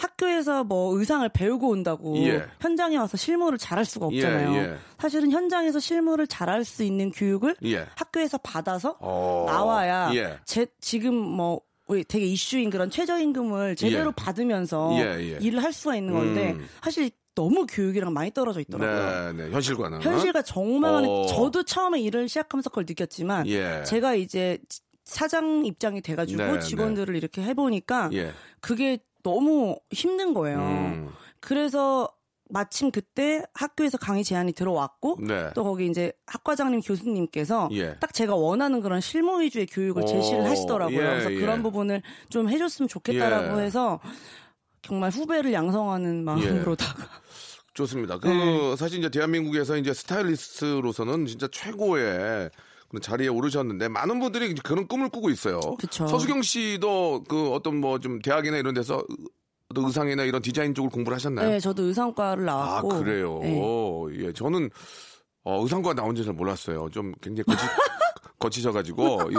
학교에서 0.00 0.64
뭐 0.64 0.98
의상을 0.98 1.28
배우고 1.28 1.68
온다고 1.68 2.16
예. 2.18 2.46
현장에 2.60 2.96
와서 2.96 3.16
실무를 3.16 3.58
잘할 3.58 3.84
수가 3.84 4.08
예, 4.12 4.24
없잖아요. 4.24 4.56
예. 4.56 4.76
사실은 4.98 5.30
현장에서 5.30 5.78
실무를 5.78 6.26
잘할 6.26 6.64
수 6.64 6.82
있는 6.82 7.10
교육을 7.10 7.56
예. 7.64 7.86
학교에서 7.96 8.38
받아서 8.38 8.96
어, 9.00 9.44
나와야 9.46 10.10
예. 10.14 10.38
제 10.46 10.66
지금 10.80 11.14
뭐 11.14 11.60
우리 11.86 12.04
되게 12.04 12.24
이슈인 12.24 12.70
그런 12.70 12.88
최저임금을 12.88 13.76
제대로 13.76 14.08
예. 14.08 14.12
받으면서 14.16 14.90
예, 14.94 15.34
예. 15.34 15.38
일을 15.40 15.62
할 15.62 15.72
수가 15.72 15.96
있는 15.96 16.14
건데 16.14 16.52
음. 16.52 16.66
사실 16.82 17.10
너무 17.34 17.66
교육이랑 17.66 18.12
많이 18.12 18.30
떨어져 18.30 18.60
있더라고요. 18.60 19.32
네, 19.32 19.44
네. 19.44 19.50
현실과는. 19.50 20.02
현실과 20.02 20.42
정말 20.42 21.04
어. 21.06 21.26
저도 21.26 21.62
처음에 21.62 22.00
일을 22.00 22.28
시작하면서 22.28 22.70
그걸 22.70 22.84
느꼈지만 22.88 23.46
예. 23.48 23.82
제가 23.84 24.14
이제 24.14 24.58
사장 25.04 25.66
입장이 25.66 26.00
돼가지고 26.00 26.42
네, 26.42 26.60
직원들을 26.60 27.16
이렇게 27.16 27.42
해보니까 27.42 28.10
예. 28.12 28.32
그게 28.60 28.98
너무 29.22 29.78
힘든 29.90 30.34
거예요. 30.34 30.58
음. 30.58 31.08
그래서 31.40 32.08
마침 32.50 32.90
그때 32.90 33.42
학교에서 33.54 33.96
강의 33.96 34.24
제안이 34.24 34.52
들어왔고 34.52 35.18
네. 35.20 35.50
또 35.54 35.64
거기 35.64 35.86
이제 35.86 36.12
학과장님 36.26 36.80
교수님께서 36.80 37.68
예. 37.72 37.96
딱 38.00 38.12
제가 38.12 38.34
원하는 38.34 38.80
그런 38.80 39.00
실무 39.00 39.40
위주의 39.40 39.66
교육을 39.66 40.02
오, 40.02 40.06
제시를 40.06 40.44
하시더라고요. 40.44 40.96
예, 40.96 41.00
그래서 41.00 41.32
예. 41.32 41.38
그런 41.38 41.62
부분을 41.62 42.02
좀 42.28 42.48
해줬으면 42.48 42.88
좋겠다라고 42.88 43.60
예. 43.60 43.64
해서 43.64 44.00
정말 44.82 45.10
후배를 45.10 45.52
양성하는 45.52 46.24
마음으로다가 46.24 47.06
좋습니다. 47.74 48.18
그 48.18 48.28
네. 48.28 48.76
사실 48.76 48.98
이제 48.98 49.08
대한민국에서 49.08 49.76
이제 49.76 49.94
스타일리스트로서는 49.94 51.26
진짜 51.26 51.48
최고의 51.52 52.50
자리에 53.00 53.28
오르셨는데 53.28 53.88
많은 53.88 54.18
분들이 54.18 54.52
그런 54.54 54.88
꿈을 54.88 55.08
꾸고 55.10 55.30
있어요. 55.30 55.60
그쵸. 55.78 56.06
서수경 56.08 56.42
씨도 56.42 57.24
그 57.28 57.50
어떤 57.52 57.76
뭐 57.76 57.98
좀 58.00 58.18
대학이나 58.20 58.56
이런 58.56 58.74
데서 58.74 59.04
어떤 59.70 59.84
의상이나 59.84 60.24
이런 60.24 60.42
디자인 60.42 60.74
쪽을 60.74 60.90
공부를 60.90 61.14
하셨나요? 61.16 61.48
네, 61.50 61.60
저도 61.60 61.84
의상과를 61.84 62.48
아 62.48 62.54
나왔고 62.56 62.88
그래요. 63.04 63.38
네. 63.42 64.24
예, 64.24 64.32
저는 64.32 64.68
어, 65.44 65.62
의상과 65.62 65.94
나온 65.94 66.14
줄잘 66.16 66.34
몰랐어요. 66.34 66.88
좀 66.90 67.12
굉장히 67.22 67.44
거치, 67.44 67.64
거치셔가지고 68.40 69.30
예, 69.32 69.36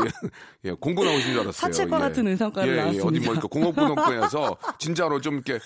예, 0.69 0.71
공부 0.73 1.03
나오신 1.03 1.21
줄 1.31 1.33
알았어요. 1.41 1.51
사채과 1.51 1.97
예. 1.97 2.01
같은 2.01 2.27
의상과를 2.27 2.69
예, 2.71 2.73
예, 2.77 2.81
나왔습니다. 2.81 3.07
어디 3.09 3.19
뭐 3.25 3.33
이렇게 3.33 3.47
공업분업부에서 3.47 4.57
진짜로 4.79 5.19
좀 5.19 5.35
이렇게 5.35 5.59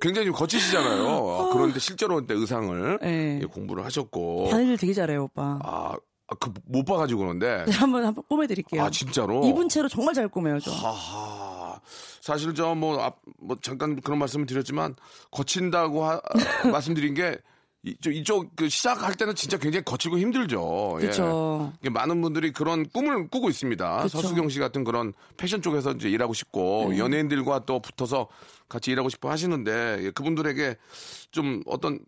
굉장히 0.00 0.26
좀 0.26 0.34
거치시잖아요. 0.34 1.06
아, 1.08 1.50
그런데 1.52 1.78
실제로 1.78 2.16
그때 2.16 2.34
의상을 2.34 2.98
네. 3.02 3.40
예, 3.42 3.46
공부를 3.46 3.84
하셨고 3.84 4.48
바느질 4.50 4.76
되게 4.78 4.92
잘해요, 4.92 5.24
오빠. 5.24 5.58
아, 5.62 5.92
그 6.40 6.52
못 6.66 6.84
봐가지고 6.84 7.20
그런데 7.20 7.64
네, 7.66 7.72
한번 7.72 8.04
한번 8.04 8.22
꼬매드릴게요. 8.28 8.82
아 8.82 8.90
진짜로 8.90 9.44
입은 9.46 9.68
채로 9.68 9.88
정말 9.88 10.14
잘 10.14 10.28
꼬매요, 10.28 10.60
저. 10.60 10.70
하하. 10.70 11.80
사실 12.20 12.54
저뭐앞뭐 12.54 13.56
잠깐 13.62 14.00
그런 14.00 14.18
말씀을 14.18 14.44
드렸지만 14.46 14.94
거친다고 15.30 16.04
하- 16.04 16.20
말씀드린 16.70 17.14
게 17.14 17.38
이쪽 17.84 18.12
이쪽 18.14 18.56
그 18.56 18.68
시작할 18.68 19.14
때는 19.14 19.34
진짜 19.36 19.56
굉장히 19.56 19.84
거칠고 19.84 20.18
힘들죠. 20.18 20.96
예. 20.98 21.02
그렇죠. 21.02 21.72
이게 21.80 21.88
많은 21.88 22.20
분들이 22.20 22.52
그런 22.52 22.86
꿈을 22.90 23.28
꾸고 23.28 23.48
있습니다. 23.48 24.02
그쵸. 24.02 24.20
서수경 24.20 24.48
씨 24.50 24.58
같은 24.58 24.84
그런 24.84 25.14
패션 25.38 25.62
쪽에서 25.62 25.92
이제 25.92 26.10
일하고 26.10 26.34
싶고 26.34 26.88
네. 26.90 26.98
연예인들과 26.98 27.64
또 27.64 27.80
붙어서 27.80 28.26
같이 28.68 28.90
일하고 28.90 29.08
싶어 29.08 29.30
하시는데 29.30 30.00
예, 30.02 30.10
그분들에게 30.10 30.76
좀 31.30 31.62
어떤 31.66 32.00
좀 32.00 32.04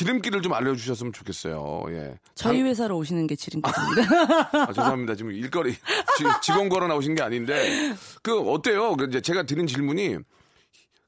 지름길을 0.00 0.42
좀 0.42 0.52
알려주셨으면 0.52 1.14
좋겠어요. 1.14 1.84
예. 1.88 2.18
저희 2.34 2.58
장- 2.58 2.66
회사로 2.66 2.98
오시는 2.98 3.26
게 3.26 3.34
지름길입니다. 3.34 4.50
아, 4.52 4.66
죄송합니다. 4.66 5.14
지금 5.14 5.32
일거리 5.32 5.72
지- 5.72 5.78
직원 6.42 6.68
걸어 6.68 6.86
나오신 6.86 7.14
게 7.14 7.22
아닌데 7.22 7.94
그 8.22 8.38
어때요? 8.38 8.94
그 8.96 9.06
이제 9.06 9.22
제가 9.22 9.44
드린 9.44 9.66
질문이 9.66 10.18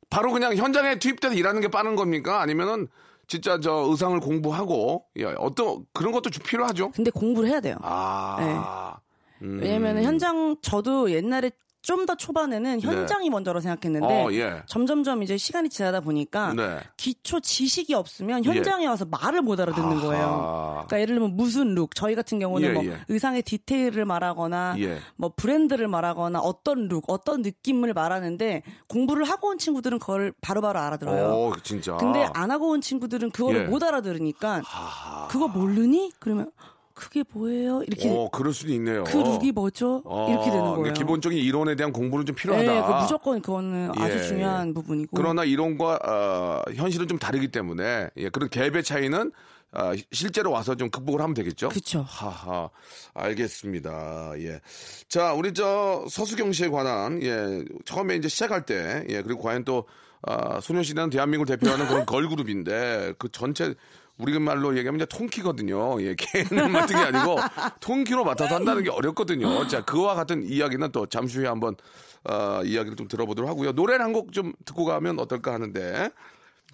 바로 0.09 0.33
그냥 0.33 0.57
현장에 0.57 0.99
투입돼서 0.99 1.35
일하는 1.35 1.61
게 1.61 1.69
빠른 1.69 1.97
겁니까? 1.97 2.41
아니면은 2.41 2.89
진짜 3.27 3.61
저 3.61 3.85
의상을 3.91 4.19
공부하고 4.21 5.05
예, 5.19 5.25
어떤 5.37 5.85
그런 5.93 6.11
것도 6.13 6.31
좀 6.31 6.43
필요하죠. 6.47 6.93
근데 6.93 7.11
공부를 7.11 7.51
해야 7.51 7.61
돼요. 7.61 7.77
아, 7.83 8.97
음. 9.43 9.59
왜냐면은 9.61 10.03
현장 10.03 10.57
저도 10.63 11.11
옛날에 11.11 11.51
좀더 11.83 12.17
초반에는 12.17 12.81
현장이 12.81 13.31
먼저로 13.31 13.61
생각했는데 13.61 14.07
네. 14.07 14.25
어, 14.25 14.33
예. 14.33 14.63
점점점 14.67 15.23
이제 15.23 15.37
시간이 15.37 15.69
지나다 15.69 16.01
보니까 16.01 16.53
네. 16.55 16.81
기초 16.97 17.41
지식이 17.41 17.95
없으면 17.95 18.45
현장에 18.45 18.87
와서 18.87 19.05
말을 19.05 19.43
못 19.43 19.61
알아듣는 19.61 19.93
아하. 19.93 20.01
거예요. 20.01 20.73
그러니까 20.87 21.01
예를 21.01 21.15
들면 21.15 21.37
무슨 21.37 21.75
룩 21.75 21.95
저희 21.95 22.15
같은 22.15 22.39
경우는 22.39 22.69
예, 22.69 22.73
뭐 22.73 22.85
예. 22.85 22.99
의상의 23.09 23.43
디테일을 23.43 24.05
말하거나 24.05 24.75
예. 24.79 24.99
뭐 25.17 25.33
브랜드를 25.35 25.89
말하거나 25.89 26.41
어떤 26.41 26.89
룩 26.89 27.05
어떤 27.09 27.43
느낌을 27.43 27.95
말하는데 27.95 28.63
공부를 28.89 29.25
하고 29.25 29.49
온 29.49 29.59
친구들은 29.59 29.99
그걸 30.01 30.33
바로바로 30.41 30.79
알아들어요. 30.81 31.33
오, 31.33 31.57
진짜. 31.63 31.97
근데 31.97 32.29
안 32.35 32.51
하고 32.51 32.71
온 32.71 32.81
친구들은 32.81 33.31
그거를 33.31 33.63
예. 33.63 33.65
못 33.67 33.83
알아들으니까 33.83 34.63
하하. 34.65 35.29
그거 35.29 35.49
모르니? 35.49 36.13
그러면 36.19 36.51
그게 36.99 37.23
뭐예요? 37.33 37.83
이렇게 37.87 38.11
어, 38.11 38.29
그럴 38.31 38.53
수도 38.53 38.73
있네요. 38.73 39.05
그 39.05 39.17
룩이 39.17 39.53
뭐죠? 39.53 40.03
어, 40.05 40.29
이렇게 40.31 40.51
되는 40.51 40.65
거예요. 40.75 40.93
기본적인 40.93 41.39
이론에 41.39 41.77
대한 41.77 41.93
공부는 41.93 42.27
좀 42.27 42.35
필요하다. 42.35 42.73
네, 42.73 42.83
그 42.83 43.03
무조건 43.03 43.41
그거는 43.41 43.93
예, 43.97 44.03
아주 44.03 44.27
중요한 44.27 44.71
예. 44.71 44.75
부분이고. 44.75 45.17
그러나 45.17 45.45
이론과 45.45 45.99
어, 46.05 46.63
현실은 46.75 47.07
좀 47.07 47.21
다르기 47.21 47.49
때문에 47.49 48.11
예, 48.17 48.29
그런 48.31 48.49
갭의 48.51 48.85
차이는 48.85 49.31
어, 49.71 49.93
실제로 50.11 50.51
와서 50.51 50.75
좀 50.75 50.91
극복을 50.91 51.21
하면 51.21 51.35
되겠죠. 51.35 51.69
그쵸. 51.69 52.05
하하, 52.09 52.69
알겠습니다. 53.15 54.33
예. 54.39 54.61
자, 55.09 55.35
우리 55.35 55.55
저 55.55 56.05
서수경 56.11 56.53
씨에 56.53 56.69
관한 56.69 57.23
예, 57.23 57.65
처음에 57.85 58.17
이제 58.17 58.27
시작할 58.29 58.67
때 58.67 59.05
예, 59.09 59.23
그리고 59.23 59.41
과연 59.43 59.65
또 59.65 59.85
아, 60.23 60.61
소녀시대는 60.61 61.11
대한민국을 61.11 61.57
대표하는 61.57 61.87
그런 61.87 62.05
걸그룹인데 62.07 63.15
그 63.19 63.29
전체 63.31 63.75
우리 64.19 64.39
말로 64.39 64.77
얘기하면 64.77 65.01
이제 65.01 65.07
통키거든요. 65.07 66.03
예, 66.03 66.15
개인을 66.17 66.69
맡은 66.69 66.97
게 66.97 67.03
아니고 67.03 67.37
통키로 67.81 68.25
맡아서 68.25 68.57
한다는 68.57 68.83
게 68.83 68.91
어렵거든요. 68.91 69.67
자, 69.69 69.85
그와 69.85 70.15
같은 70.15 70.43
이야기는 70.45 70.91
또 70.93 71.07
잠시 71.07 71.39
후에 71.39 71.47
한번 71.47 71.77
어, 72.25 72.61
이야기를 72.65 72.97
좀 72.97 73.07
들어보도록 73.09 73.49
하고요. 73.49 73.73
노래를 73.73 74.05
한 74.05 74.13
곡 74.13 74.33
좀 74.33 74.53
듣고 74.65 74.85
가면 74.85 75.19
어떨까 75.21 75.53
하는데. 75.55 76.11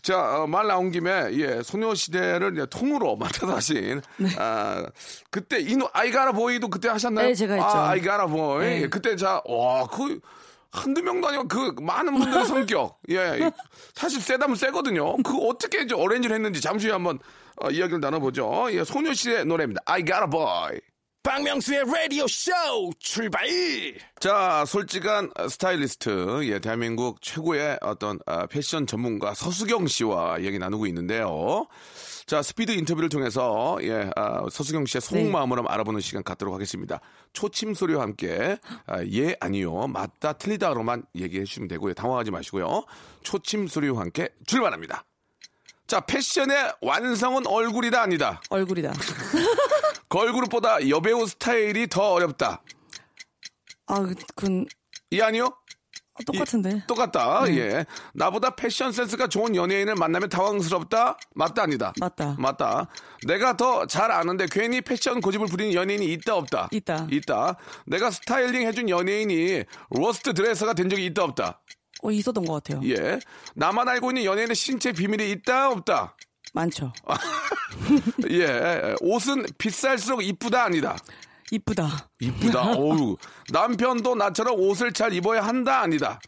자, 0.03 0.43
어, 0.43 0.47
말 0.47 0.67
나온 0.67 0.91
김에, 0.91 1.29
예, 1.33 1.63
소녀시대를 1.63 2.53
이제 2.55 2.67
통으로 2.69 3.17
맡아서 3.17 3.55
하신, 3.57 4.03
아, 4.37 4.85
그때, 5.31 5.61
이, 5.61 5.77
노- 5.77 5.89
I 5.95 6.13
gotta 6.13 6.33
boy도 6.35 6.69
그때 6.69 6.89
하셨나요? 6.91 7.29
네, 7.29 7.35
제가 7.35 7.55
했죠. 7.55 7.67
아, 7.67 7.95
gotta 7.95 8.27
boy. 8.29 8.65
네. 8.67 8.83
예, 8.83 8.89
그때 8.89 9.17
자, 9.17 9.41
와, 9.47 9.87
그, 9.87 10.21
한두 10.75 11.02
명도 11.02 11.28
아니고 11.28 11.49
그 11.49 11.75
많은 11.81 12.14
분들의 12.14 12.47
성격. 12.47 12.99
예. 13.11 13.50
사실 13.95 14.21
세다면 14.21 14.57
세거든요. 14.57 15.16
그 15.19 15.37
어떻게 15.49 15.83
이제 15.83 15.95
arrange를 15.95 16.35
했는지 16.35 16.61
잠시 16.61 16.87
후에 16.87 16.93
한번 16.93 17.21
어, 17.62 17.71
이야기를 17.71 18.00
나눠보죠. 18.00 18.66
예, 18.73 18.83
소녀시대 18.83 19.45
노래입니다. 19.45 19.81
I 19.87 20.04
got 20.04 20.23
a 20.25 20.31
boy. 20.31 20.81
박명수의 21.25 21.85
라디오 21.87 22.26
쇼 22.28 22.52
출발 22.99 23.47
자, 24.21 24.64
솔직한 24.66 25.31
스타일리스트, 25.49 26.40
예, 26.45 26.59
대한민국 26.59 27.23
최고의 27.23 27.78
어떤 27.81 28.19
아, 28.26 28.47
패션 28.47 28.87
전문가 28.87 29.33
서수경 29.33 29.87
씨와 29.87 30.43
얘기 30.43 30.59
나누고 30.59 30.87
있는데요. 30.88 31.66
자, 32.26 32.43
스피드 32.43 32.73
인터뷰를 32.73 33.09
통해서 33.09 33.78
예, 33.81 34.11
아, 34.16 34.45
서수경 34.50 34.85
씨의 34.85 35.00
속마음을 35.00 35.57
한번 35.57 35.73
알아보는 35.73 36.00
시간 36.00 36.23
갖도록 36.23 36.52
하겠습니다. 36.54 37.00
초침 37.33 37.73
소리와 37.73 38.02
함께 38.02 38.59
아, 38.87 39.02
예, 39.14 39.35
아니요, 39.40 39.87
맞다, 39.87 40.35
틀리다로만 40.35 41.04
얘기해 41.16 41.45
주시면 41.45 41.69
되고요. 41.69 41.95
당황하지 41.95 42.33
마시고요. 42.33 42.85
초침 43.23 43.66
소리와 43.66 43.99
함께 44.00 44.28
출발합니다. 44.47 45.04
자, 45.95 46.01
패션의 46.01 46.73
완성은 46.81 47.47
얼굴이다 47.47 48.03
아니다. 48.03 48.41
얼굴이다. 48.51 48.93
걸그룹보다 50.11 50.89
여배우 50.89 51.25
스타일이 51.29 51.87
더 51.87 52.15
어렵다. 52.15 52.61
아, 53.87 54.01
그- 54.01 54.15
그건 54.35 54.67
이 55.13 55.21
아니요? 55.21 55.57
똑같은데. 56.27 56.83
똑같다. 56.89 57.45
네. 57.45 57.59
예. 57.59 57.87
나보다 58.13 58.57
패션 58.57 58.91
센스가 58.91 59.29
좋은 59.29 59.55
연예인을 59.55 59.95
만나면 59.95 60.31
당황스럽다. 60.31 61.17
맞다 61.37 61.63
아니다. 61.63 61.93
맞다. 62.01 62.35
맞다. 62.41 62.89
내가 63.29 63.57
더 63.57 63.87
잘 63.87 64.11
아는데 64.11 64.47
괜히 64.51 64.81
패션 64.81 65.21
고집을 65.21 65.47
부리는 65.47 65.75
연예인이 65.75 66.07
있다 66.15 66.35
없다. 66.35 66.71
있다. 66.73 67.07
있다. 67.09 67.57
내가 67.87 68.11
스타일링 68.11 68.67
해준 68.67 68.89
연예인이 68.89 69.63
worst 69.90 70.35
dresser가 70.35 70.75
된 70.75 70.89
적이 70.89 71.07
있다 71.07 71.23
없다. 71.23 71.61
어, 72.04 72.11
있었던 72.11 72.44
것 72.44 72.62
같아요. 72.62 72.80
예. 72.84 73.18
나만 73.54 73.88
알고 73.88 74.11
있는 74.11 74.25
연예인의 74.25 74.54
신체 74.54 74.92
비밀이 74.92 75.30
있다 75.32 75.70
없다. 75.70 76.14
많죠. 76.52 76.92
예. 78.30 78.94
옷은 79.00 79.47
비쌀수록 79.56 80.23
이쁘다 80.23 80.64
아니다. 80.64 80.97
이쁘다. 81.50 82.10
이쁘다. 82.21 82.73
어우. 82.76 83.17
남편도 83.50 84.14
나처럼 84.17 84.58
옷을 84.60 84.93
잘 84.93 85.12
입어야 85.14 85.43
한다 85.43 85.80
아니다. 85.80 86.21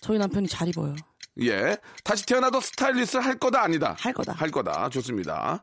저희 0.00 0.18
남편이 0.18 0.48
잘 0.48 0.68
입어요. 0.68 0.96
예. 1.42 1.76
다시 2.04 2.26
태어나도 2.26 2.60
스타일리스트를 2.60 3.24
할 3.24 3.38
거다 3.38 3.62
아니다. 3.62 3.94
할 3.98 4.12
거다. 4.12 4.32
할 4.32 4.50
거다. 4.50 4.88
좋습니다. 4.90 5.62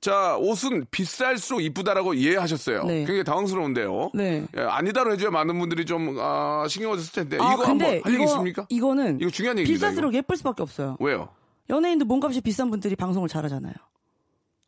자, 0.00 0.36
옷은 0.36 0.86
비쌀수록 0.90 1.62
이쁘다라고 1.62 2.14
이해하셨어요. 2.14 2.84
네. 2.84 2.96
굉장히 2.98 3.24
당황스러운데요. 3.24 4.10
네. 4.14 4.46
예, 4.56 4.60
아니다로 4.60 5.12
해줘야 5.12 5.30
많은 5.30 5.58
분들이 5.58 5.84
좀, 5.86 6.16
아, 6.18 6.66
신경을 6.68 6.98
썼을 6.98 7.12
텐데. 7.28 7.38
아, 7.40 7.52
이거 7.52 7.64
근데 7.64 7.84
한번 7.86 8.00
할 8.04 8.12
얘기 8.14 8.24
있습니까? 8.24 8.66
이거는 8.68 9.20
이거 9.20 9.30
중요한 9.30 9.58
얘기입니다. 9.58 9.86
비쌀수록 9.86 10.14
예쁠 10.14 10.36
수밖에 10.36 10.62
없어요. 10.62 10.96
이거. 10.98 11.04
왜요? 11.04 11.28
연예인도 11.70 12.04
몸값이 12.04 12.40
비싼 12.40 12.70
분들이 12.70 12.96
방송을 12.96 13.28
잘하잖아요. 13.28 13.74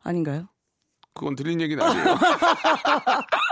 아닌가요? 0.03 0.47
그건 1.13 1.35
들린 1.35 1.61
얘기는 1.61 1.81
아니에요. 1.83 2.05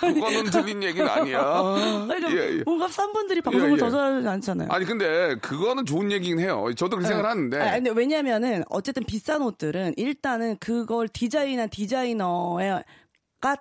그거는 0.00 0.44
들린 0.50 0.82
얘기는 0.82 1.08
아니야. 1.08 1.40
그러니까 2.06 2.30
예, 2.32 2.58
예. 2.58 2.62
몸값 2.64 2.92
싼 2.92 3.12
분들이 3.12 3.40
방송을 3.40 3.70
예, 3.70 3.72
예. 3.72 3.76
더 3.76 3.90
잘하지 3.90 4.28
않잖아요. 4.28 4.68
아니, 4.70 4.84
근데 4.84 5.36
그거는 5.36 5.84
좋은 5.84 6.10
얘기긴 6.12 6.38
해요. 6.40 6.66
저도 6.76 6.96
그 6.96 7.02
생각을 7.02 7.28
하는데. 7.28 7.60
아니, 7.60 7.82
근데 7.82 7.90
왜냐면은 7.90 8.64
어쨌든 8.70 9.04
비싼 9.04 9.42
옷들은 9.42 9.94
일단은 9.96 10.56
그걸 10.58 11.08
디자인한 11.08 11.68
디자이너가 11.70 12.84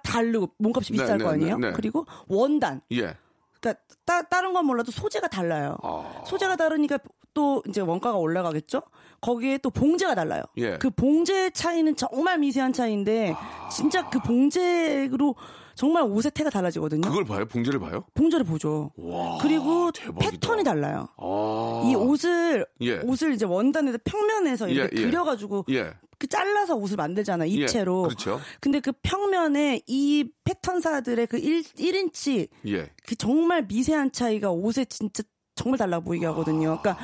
다르고 0.03 0.51
몸값이 0.57 0.93
네, 0.93 0.99
비쌀 0.99 1.17
네, 1.17 1.23
거 1.23 1.31
아니에요? 1.31 1.57
네, 1.57 1.67
네. 1.67 1.73
그리고 1.73 2.05
원단. 2.27 2.81
예. 2.91 3.15
그러니까 3.59 3.81
따, 4.05 4.21
다른 4.23 4.53
건 4.53 4.65
몰라도 4.65 4.91
소재가 4.91 5.27
달라요. 5.29 5.77
아. 5.83 6.23
소재가 6.25 6.55
다르니까 6.55 6.99
또 7.33 7.63
이제 7.67 7.81
원가가 7.81 8.17
올라가겠죠. 8.17 8.81
거기에 9.21 9.57
또 9.59 9.69
봉제가 9.69 10.15
달라요. 10.15 10.43
예. 10.57 10.77
그 10.77 10.89
봉제 10.89 11.51
차이는 11.51 11.95
정말 11.95 12.37
미세한 12.39 12.73
차이인데 12.73 13.35
진짜 13.71 14.09
그 14.09 14.19
봉제로 14.19 15.35
정말 15.75 16.03
옷의 16.03 16.31
태가 16.33 16.49
달라지거든요. 16.49 17.01
그걸 17.01 17.25
봐요? 17.25 17.45
봉제를 17.45 17.79
봐요? 17.79 18.03
봉제를 18.13 18.45
보죠. 18.45 18.91
와. 18.97 19.37
그리고 19.41 19.91
대박이다. 19.91 20.29
패턴이 20.31 20.63
달라요. 20.63 21.07
아. 21.17 21.83
이 21.85 21.95
옷을 21.95 22.65
예. 22.81 22.99
옷을 22.99 23.33
이제 23.33 23.45
원단에다 23.45 23.97
평면에서 24.03 24.67
이렇게 24.69 24.95
예, 24.97 25.01
예. 25.01 25.05
그려가지고 25.05 25.65
예. 25.69 25.93
그 26.19 26.27
잘라서 26.27 26.75
옷을 26.75 26.95
만들잖아 26.97 27.47
예, 27.47 27.51
입체로. 27.51 28.03
그렇죠. 28.03 28.39
근데 28.61 28.79
그 28.79 28.91
평면에 29.01 29.81
이 29.87 30.29
패턴사들의 30.43 31.27
그 31.27 31.37
1, 31.37 31.63
1인치 31.63 32.47
예. 32.67 32.89
그 33.05 33.15
정말 33.15 33.65
미세한 33.65 34.11
차이가 34.11 34.51
옷에 34.51 34.85
진짜 34.85 35.23
정말 35.55 35.77
달라 35.77 35.99
보이게 35.99 36.25
하거든요. 36.27 36.79
그러니까 36.81 36.97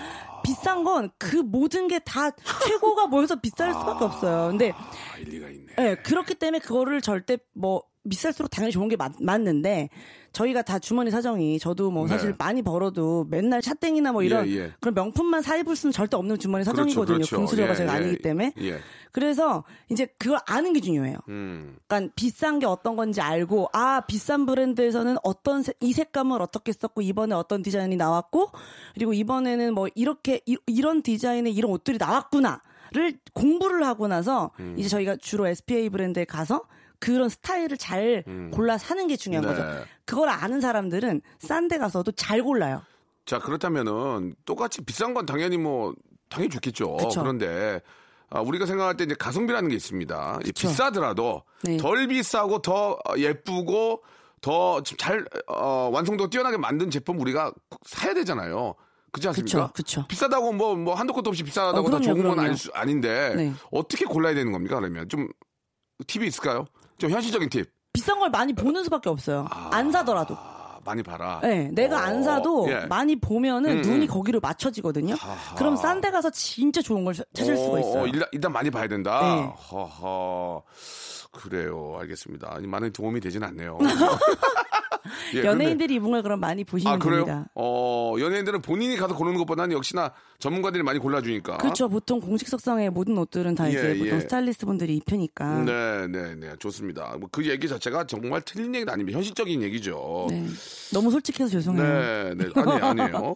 비싼 0.44 0.84
건 0.84 1.12
그 1.18 1.36
모든 1.36 1.88
게 1.88 2.00
다 2.00 2.32
최고가 2.32 3.08
모여서 3.08 3.36
비쌀 3.36 3.74
수밖에 3.74 4.06
없어요. 4.06 4.48
근데 4.50 4.72
아, 4.72 5.18
일리가 5.20 5.50
있네. 5.50 5.74
예, 5.80 5.96
그렇기 5.96 6.36
때문에 6.36 6.60
그거를 6.60 7.02
절대 7.02 7.38
뭐 7.54 7.84
비쌀수록 8.10 8.50
당연히 8.52 8.72
좋은 8.72 8.88
게 8.90 8.96
맞, 8.96 9.14
맞는데 9.22 9.90
저희가 10.32 10.62
다 10.62 10.78
주머니 10.80 11.10
사정이 11.10 11.58
저도 11.60 11.90
뭐 11.90 12.04
네. 12.04 12.10
사실 12.10 12.36
많이 12.38 12.62
벌어도 12.62 13.26
맨날 13.30 13.62
샷땡이나 13.64 14.12
뭐 14.12 14.22
이런 14.22 14.48
예, 14.48 14.56
예. 14.56 14.74
그런 14.80 14.94
명품만 14.94 15.42
사 15.42 15.56
입을 15.58 15.76
수는 15.76 15.92
절대 15.92 16.18
없는 16.18 16.38
주머니 16.38 16.64
그렇죠, 16.64 16.78
사정이거든요. 16.78 17.16
그렇죠. 17.18 17.36
금수저가 17.38 17.70
예, 17.72 17.76
제가 17.76 17.94
예, 17.94 17.98
아니기 17.98 18.22
때문에. 18.22 18.54
예. 18.62 18.80
그래서 19.12 19.64
이제 19.90 20.08
그걸 20.20 20.40
아는 20.46 20.74
게 20.74 20.82
중요해요. 20.82 21.18
음. 21.30 21.78
그러니까 21.88 22.12
비싼 22.16 22.60
게 22.60 22.68
어떤 22.68 22.96
건지 22.96 23.22
알고 23.22 23.70
아 23.74 24.02
비싼 24.02 24.46
브랜드에서는 24.46 25.18
어떤 25.24 25.64
색- 25.64 25.78
이 25.80 25.94
색감을 25.94 26.42
어떻게 26.42 26.72
썼고 26.74 27.02
이번에 27.02 27.34
어떤 27.34 27.64
디자인이 27.64 27.96
나왔고 27.96 28.52
그리고 28.94 29.14
이번에는 29.14 29.74
뭐 29.74 29.88
이렇게 29.96 30.42
이, 30.46 30.82
런 30.82 31.02
디자인의 31.02 31.54
이런 31.54 31.72
옷들이 31.72 31.98
나왔구나 31.98 32.62
를 32.92 33.14
공부를 33.34 33.86
하고 33.86 34.08
나서 34.08 34.50
음. 34.60 34.74
이제 34.78 34.90
저희가 34.90 35.16
주로 35.18 35.48
SPA 35.48 35.90
브랜드에 35.90 36.26
가서 36.26 36.64
그런 37.00 37.30
스타일을 37.30 37.78
잘 37.78 38.24
골라 38.52 38.78
사는 38.78 39.08
게 39.08 39.16
중요한 39.16 39.46
음. 39.48 39.56
네. 39.56 39.62
거죠. 39.62 39.86
그걸 40.06 40.30
아는 40.30 40.60
사람들은 40.62 41.22
싼 41.40 41.68
데 41.68 41.78
가서도 41.78 42.12
잘 42.14 42.42
골라요. 42.44 42.82
자, 43.26 43.40
그렇다면은 43.40 44.36
똑같이 44.46 44.82
비싼 44.84 45.14
건 45.14 45.26
당연히 45.26 45.58
뭐 45.58 45.94
당연히 46.30 46.50
좋겠죠. 46.50 46.98
그쵸. 46.98 47.22
그런데 47.22 47.82
아, 48.32 48.42
우리가 48.42 48.66
생각할 48.66 48.98
때 48.98 49.04
이제 49.06 49.16
가성비라는 49.16 49.70
게 49.70 49.76
있습니다. 49.76 50.40
이 50.46 50.52
비싸더라도 50.52 51.44
네. 51.64 51.78
덜 51.78 52.08
비싸고 52.08 52.62
더 52.62 52.98
예쁘고 53.18 54.04
더잘 54.42 55.26
어, 55.48 55.90
완성도 55.92 56.30
뛰어나게 56.30 56.58
만든 56.58 56.90
제품 56.90 57.20
우리가 57.20 57.52
사야 57.86 58.14
되잖아요. 58.14 58.76
그렇지 59.12 59.28
않습니까? 59.30 59.72
그쵸, 59.72 59.74
그쵸. 60.02 60.08
비싸다고 60.08 60.54
뭐 60.54 60.76
뭐 60.76 60.94
한도 60.96 61.14
끝도 61.14 61.30
없이 61.32 61.44
비싸다고 61.44 61.80
어, 61.88 61.90
다 61.90 61.98
그럼요, 61.98 62.04
좋은 62.04 62.24
건 62.28 62.36
그럼요. 62.38 62.56
수, 62.56 62.70
아닌데 62.74 63.34
네. 63.36 63.54
어떻게 63.72 64.06
골라야 64.06 64.34
되는 64.36 64.52
겁니까? 64.52 64.76
그러면 64.80 65.10
좀 65.10 65.28
팁이 66.08 66.28
있을까요? 66.28 66.66
좀 67.00 67.10
현실적인 67.10 67.50
팁. 67.50 67.72
비싼 67.94 68.20
걸 68.20 68.30
많이 68.30 68.54
보는 68.54 68.84
수밖에 68.84 69.10
없어요. 69.10 69.48
안 69.50 69.92
사더라도. 69.92 70.36
아, 70.38 70.78
많이 70.86 71.02
봐라. 71.02 71.40
네, 71.42 71.70
내가 71.72 71.96
어, 71.96 72.00
안 72.00 72.24
사도 72.24 72.68
예. 72.70 72.86
많이 72.86 73.16
보면은 73.20 73.80
음, 73.80 73.82
눈이 73.82 74.06
음. 74.06 74.08
거기로 74.08 74.40
맞춰지거든요. 74.40 75.16
하하. 75.16 75.56
그럼 75.56 75.76
싼 75.76 76.00
데 76.02 76.12
가서 76.12 76.30
진짜 76.30 76.82
좋은 76.82 77.04
걸 77.04 77.16
찾을 77.34 77.58
수가 77.58 77.72
어, 77.72 77.80
있어요. 77.80 78.04
어, 78.04 78.08
일단, 78.08 78.28
일단 78.32 78.52
많이 78.52 78.70
봐야 78.70 78.88
된다. 78.88 79.20
네. 79.22 79.54
허허. 79.72 80.64
그래요. 81.32 81.98
알겠습니다. 82.00 82.54
아니, 82.54 82.68
많은 82.68 82.92
도움이 82.92 83.20
되진 83.20 83.44
않네요. 83.44 83.78
예, 85.36 85.44
연예인들이 85.44 85.96
입은 85.96 86.12
걸 86.12 86.22
그럼 86.22 86.40
많이 86.40 86.64
보시면 86.64 86.94
아, 86.94 86.98
그래요? 86.98 87.26
됩니다. 87.26 87.50
어, 87.56 88.16
연예인들은 88.20 88.62
본인이 88.62 88.96
가서 88.98 89.16
고르는 89.16 89.38
것보다는 89.40 89.76
역시나 89.76 90.14
전문가들이 90.38 90.84
많이 90.84 91.00
골라주니까. 91.00 91.58
그렇죠. 91.58 91.90
보통 91.90 92.20
공식 92.20 92.48
석상의 92.48 92.90
모든 92.92 93.18
옷들은 93.18 93.56
다 93.56 93.66
예, 93.68 93.70
이제 93.70 93.98
보통 93.98 94.18
예. 94.18 94.20
스타일리스트 94.20 94.66
분들이 94.66 94.96
입히니까. 94.98 95.64
네, 95.64 96.08
네, 96.08 96.36
네. 96.36 96.54
좋습니다. 96.60 97.18
뭐 97.18 97.30
그 97.32 97.48
얘기 97.48 97.70
자체가 97.70 98.06
정말 98.06 98.42
틀린 98.42 98.76
얘기는 98.76 98.92
아닙니다. 98.92 99.18
현실적인 99.18 99.62
얘기죠. 99.64 100.28
네. 100.30 100.46
너무 100.94 101.10
솔직해서 101.12 101.50
죄송해요. 101.50 101.84
네, 101.84 102.34
네. 102.36 102.50
아니에요, 102.54 102.86
아니에요. 102.86 103.36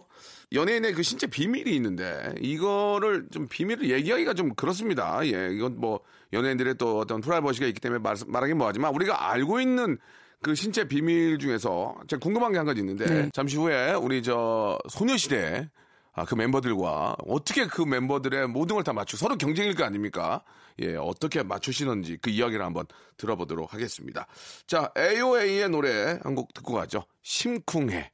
연예인의 0.52 0.92
그 0.92 1.02
신체 1.02 1.26
비밀이 1.26 1.74
있는데 1.76 2.34
이거를 2.40 3.26
좀 3.30 3.48
비밀을 3.48 3.90
얘기하기가 3.90 4.34
좀 4.34 4.54
그렇습니다. 4.54 5.20
예, 5.24 5.50
이건 5.52 5.80
뭐 5.80 6.00
연예인들의 6.32 6.74
또 6.76 6.98
어떤 6.98 7.20
프라이버시가 7.20 7.66
있기 7.66 7.80
때문에 7.80 8.00
말, 8.00 8.16
말하긴 8.26 8.58
뭐하지만 8.58 8.94
우리가 8.94 9.30
알고 9.30 9.60
있는 9.60 9.98
그 10.44 10.54
신체 10.54 10.86
비밀 10.86 11.38
중에서 11.38 11.94
제가 12.06 12.20
궁금한 12.20 12.52
게 12.52 12.58
한 12.58 12.66
가지 12.66 12.80
있는데 12.80 13.04
네. 13.06 13.30
잠시 13.32 13.56
후에 13.56 13.92
우리 13.94 14.22
저 14.22 14.78
소녀시대 14.88 15.68
아, 16.12 16.24
그 16.24 16.34
멤버들과 16.36 17.16
어떻게 17.26 17.66
그 17.66 17.82
멤버들의 17.82 18.46
모든 18.48 18.76
걸 18.76 18.84
다 18.84 18.92
맞추 18.92 19.16
서로 19.16 19.36
경쟁일 19.36 19.74
거 19.74 19.84
아닙니까? 19.84 20.42
예, 20.80 20.94
어떻게 20.96 21.42
맞추시는지 21.42 22.18
그 22.20 22.30
이야기를 22.30 22.64
한번 22.64 22.84
들어보도록 23.16 23.72
하겠습니다. 23.74 24.26
자, 24.66 24.90
AOA의 24.96 25.68
노래 25.70 26.18
한 26.22 26.34
곡 26.34 26.52
듣고 26.54 26.74
가죠. 26.74 27.04
심쿵해. 27.22 28.10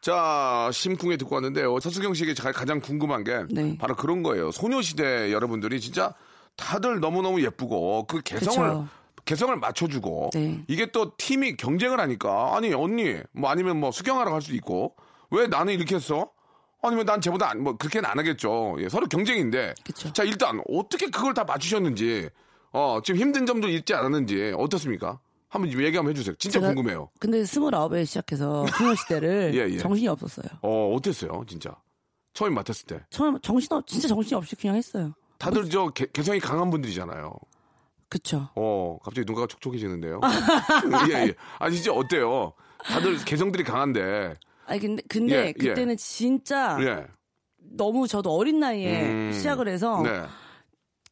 자, 0.00 0.68
심쿵해 0.72 1.16
듣고 1.16 1.36
왔는데요. 1.36 1.78
서수경 1.80 2.14
씨에게 2.14 2.34
가- 2.34 2.52
가장 2.52 2.80
궁금한 2.80 3.22
게 3.24 3.44
네. 3.50 3.76
바로 3.78 3.94
그런 3.96 4.22
거예요. 4.22 4.50
소녀시대 4.50 5.32
여러분들이 5.32 5.80
진짜 5.80 6.12
다들 6.56 7.00
너무너무 7.00 7.40
예쁘고 7.42 8.06
그 8.06 8.20
개성을 8.20 8.68
그쵸. 8.68 8.88
개성을 9.24 9.54
맞춰주고 9.56 10.30
네. 10.34 10.62
이게 10.68 10.90
또 10.90 11.16
팀이 11.16 11.56
경쟁을 11.56 12.00
하니까 12.00 12.56
아니 12.56 12.72
언니 12.74 13.16
뭐 13.32 13.50
아니면 13.50 13.78
뭐 13.78 13.90
수경하러 13.90 14.30
갈 14.30 14.42
수도 14.42 14.54
있고 14.56 14.96
왜 15.30 15.46
나는 15.46 15.74
이렇게 15.74 15.94
했어? 15.96 16.30
아니면 16.82 17.06
난 17.06 17.20
쟤보다 17.20 17.50
안- 17.50 17.62
뭐 17.62 17.76
그렇게는 17.76 18.08
안 18.10 18.18
하겠죠. 18.18 18.76
예, 18.80 18.88
서로 18.88 19.06
경쟁인데. 19.06 19.74
그쵸. 19.84 20.12
자 20.12 20.24
일단 20.24 20.60
어떻게 20.68 21.06
그걸 21.06 21.32
다 21.34 21.44
맞추셨는지 21.44 22.28
어 22.72 22.98
지금 23.04 23.20
힘든 23.20 23.46
점도 23.46 23.68
있지 23.68 23.94
않았는지 23.94 24.54
어떻습니까? 24.58 25.20
한번 25.48 25.70
좀 25.70 25.82
얘기 25.84 25.96
한번 25.96 26.12
해주세요. 26.12 26.34
진짜 26.36 26.58
궁금해요. 26.58 27.10
근데 27.20 27.44
스물아홉에 27.44 28.04
시작해서 28.04 28.66
소녀시대를 28.66 29.52
예, 29.54 29.74
예. 29.74 29.78
정신이 29.78 30.08
없었어요. 30.08 30.46
어 30.62 30.94
어땠어요, 30.96 31.44
진짜 31.46 31.70
처음 32.32 32.54
맡았을 32.54 32.86
때. 32.86 33.00
처음 33.10 33.38
정신 33.40 33.72
없 33.74 33.86
진짜 33.86 34.08
정신이 34.08 34.34
없이 34.36 34.56
그냥 34.56 34.74
했어요. 34.76 35.12
다들 35.38 35.68
저 35.70 35.88
개, 35.90 36.06
개성이 36.06 36.40
강한 36.40 36.70
분들이잖아요. 36.70 37.32
그쵸. 38.12 38.50
어, 38.56 38.98
갑자기 39.02 39.24
눈가가 39.24 39.46
촉촉해지는데요. 39.46 40.20
예, 41.10 41.28
예. 41.28 41.34
아니, 41.58 41.76
진짜 41.76 41.94
어때요? 41.94 42.52
다들 42.84 43.16
개성들이 43.24 43.64
강한데. 43.64 44.34
아니 44.66 44.80
근데 44.80 45.02
근데 45.08 45.34
예, 45.34 45.46
예. 45.46 45.52
그때는 45.52 45.96
진짜 45.96 46.76
예. 46.82 47.06
너무 47.56 48.06
저도 48.06 48.30
어린 48.30 48.60
나이에 48.60 49.10
음, 49.10 49.32
시작을 49.32 49.66
해서 49.66 50.02
네. 50.02 50.24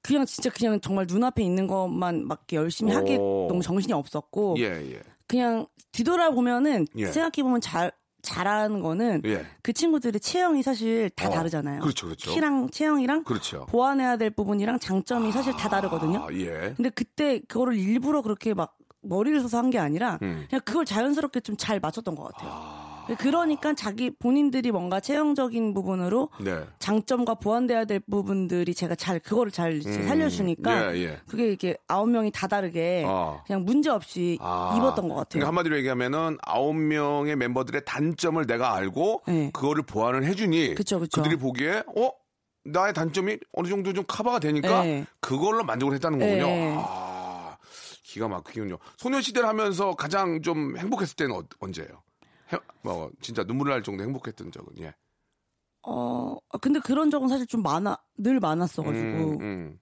그냥 0.02 0.26
진짜 0.26 0.50
그냥 0.50 0.78
정말 0.82 1.06
눈앞에 1.08 1.42
있는 1.42 1.66
것만 1.66 2.26
막 2.26 2.44
열심히 2.52 2.92
하기 2.92 3.16
오. 3.16 3.46
너무 3.48 3.62
정신이 3.62 3.94
없었고 3.94 4.56
예, 4.58 4.64
예. 4.64 5.00
그냥 5.26 5.66
뒤돌아보면은 5.92 6.86
예. 6.96 7.06
생각해 7.06 7.42
보면 7.42 7.62
잘 7.62 7.92
잘하는 8.22 8.80
거는 8.80 9.22
예. 9.24 9.44
그 9.62 9.72
친구들의 9.72 10.20
체형이 10.20 10.62
사실 10.62 11.10
다 11.10 11.28
어, 11.28 11.30
다르잖아요. 11.30 11.80
그렇죠, 11.80 12.06
그렇죠. 12.06 12.32
키랑 12.32 12.70
체형이랑 12.70 13.24
그렇죠. 13.24 13.66
보완해야 13.66 14.16
될 14.16 14.30
부분이랑 14.30 14.78
장점이 14.78 15.32
사실 15.32 15.52
다 15.54 15.68
다르거든요. 15.68 16.24
아, 16.24 16.32
예. 16.32 16.74
근데 16.76 16.90
그때 16.90 17.40
그거를 17.48 17.76
일부러 17.78 18.22
그렇게 18.22 18.54
막 18.54 18.76
머리를 19.02 19.40
써서 19.40 19.58
한 19.58 19.70
게 19.70 19.78
아니라 19.78 20.18
음. 20.22 20.44
그냥 20.50 20.60
그걸 20.64 20.84
자연스럽게 20.84 21.40
좀 21.40 21.56
잘 21.56 21.80
맞췄던 21.80 22.14
것 22.14 22.24
같아요. 22.24 22.79
그러니까 23.16 23.74
자기 23.74 24.10
본인들이 24.10 24.70
뭔가 24.70 25.00
체형적인 25.00 25.74
부분으로 25.74 26.28
네. 26.40 26.64
장점과 26.78 27.34
보완돼야 27.36 27.84
될 27.84 28.00
부분들이 28.00 28.74
제가 28.74 28.94
잘 28.94 29.18
그거를 29.20 29.50
잘 29.52 29.76
이제 29.78 30.02
살려주니까 30.02 30.94
예, 30.96 30.98
예. 31.02 31.20
그게 31.28 31.46
이렇게 31.48 31.76
아홉 31.88 32.08
명이 32.10 32.30
다 32.32 32.46
다르게 32.46 33.04
아. 33.06 33.42
그냥 33.46 33.64
문제 33.64 33.90
없이 33.90 34.38
아. 34.40 34.74
입었던 34.76 35.08
것 35.08 35.14
같아요. 35.14 35.26
그러니까 35.30 35.48
한마디로 35.48 35.76
얘기하면은 35.78 36.38
아홉 36.42 36.74
명의 36.76 37.36
멤버들의 37.36 37.82
단점을 37.84 38.44
내가 38.46 38.74
알고 38.74 39.22
네. 39.26 39.50
그거를 39.52 39.82
보완을 39.82 40.24
해주니 40.24 40.74
그쵸, 40.74 40.98
그쵸. 41.00 41.22
들이 41.22 41.36
보기에 41.36 41.82
어 41.96 42.10
나의 42.64 42.92
단점이 42.92 43.38
어느 43.52 43.68
정도 43.68 43.92
좀 43.92 44.04
커버가 44.06 44.38
되니까 44.38 44.82
네. 44.82 45.06
그걸로 45.20 45.64
만족을 45.64 45.94
했다는 45.94 46.18
거군요. 46.18 46.46
네. 46.46 46.76
아, 46.78 47.56
기가 48.04 48.28
막히군요. 48.28 48.76
소녀시대를 48.98 49.48
하면서 49.48 49.94
가장 49.94 50.42
좀 50.42 50.76
행복했을 50.76 51.16
때는 51.16 51.34
어- 51.36 51.42
언제예요? 51.60 52.02
해- 52.52 52.58
뭐 52.82 53.10
진짜 53.20 53.44
눈물 53.44 53.70
날 53.70 53.82
정도 53.82 54.02
행복했던 54.02 54.52
적은 54.52 54.72
예. 54.80 54.94
어 55.82 56.36
근데 56.60 56.78
그런 56.80 57.10
적은 57.10 57.28
사실 57.28 57.46
좀 57.46 57.62
많아 57.62 57.96
늘 58.18 58.38
많았어가지고 58.40 59.06
음, 59.06 59.40
음. 59.40 59.78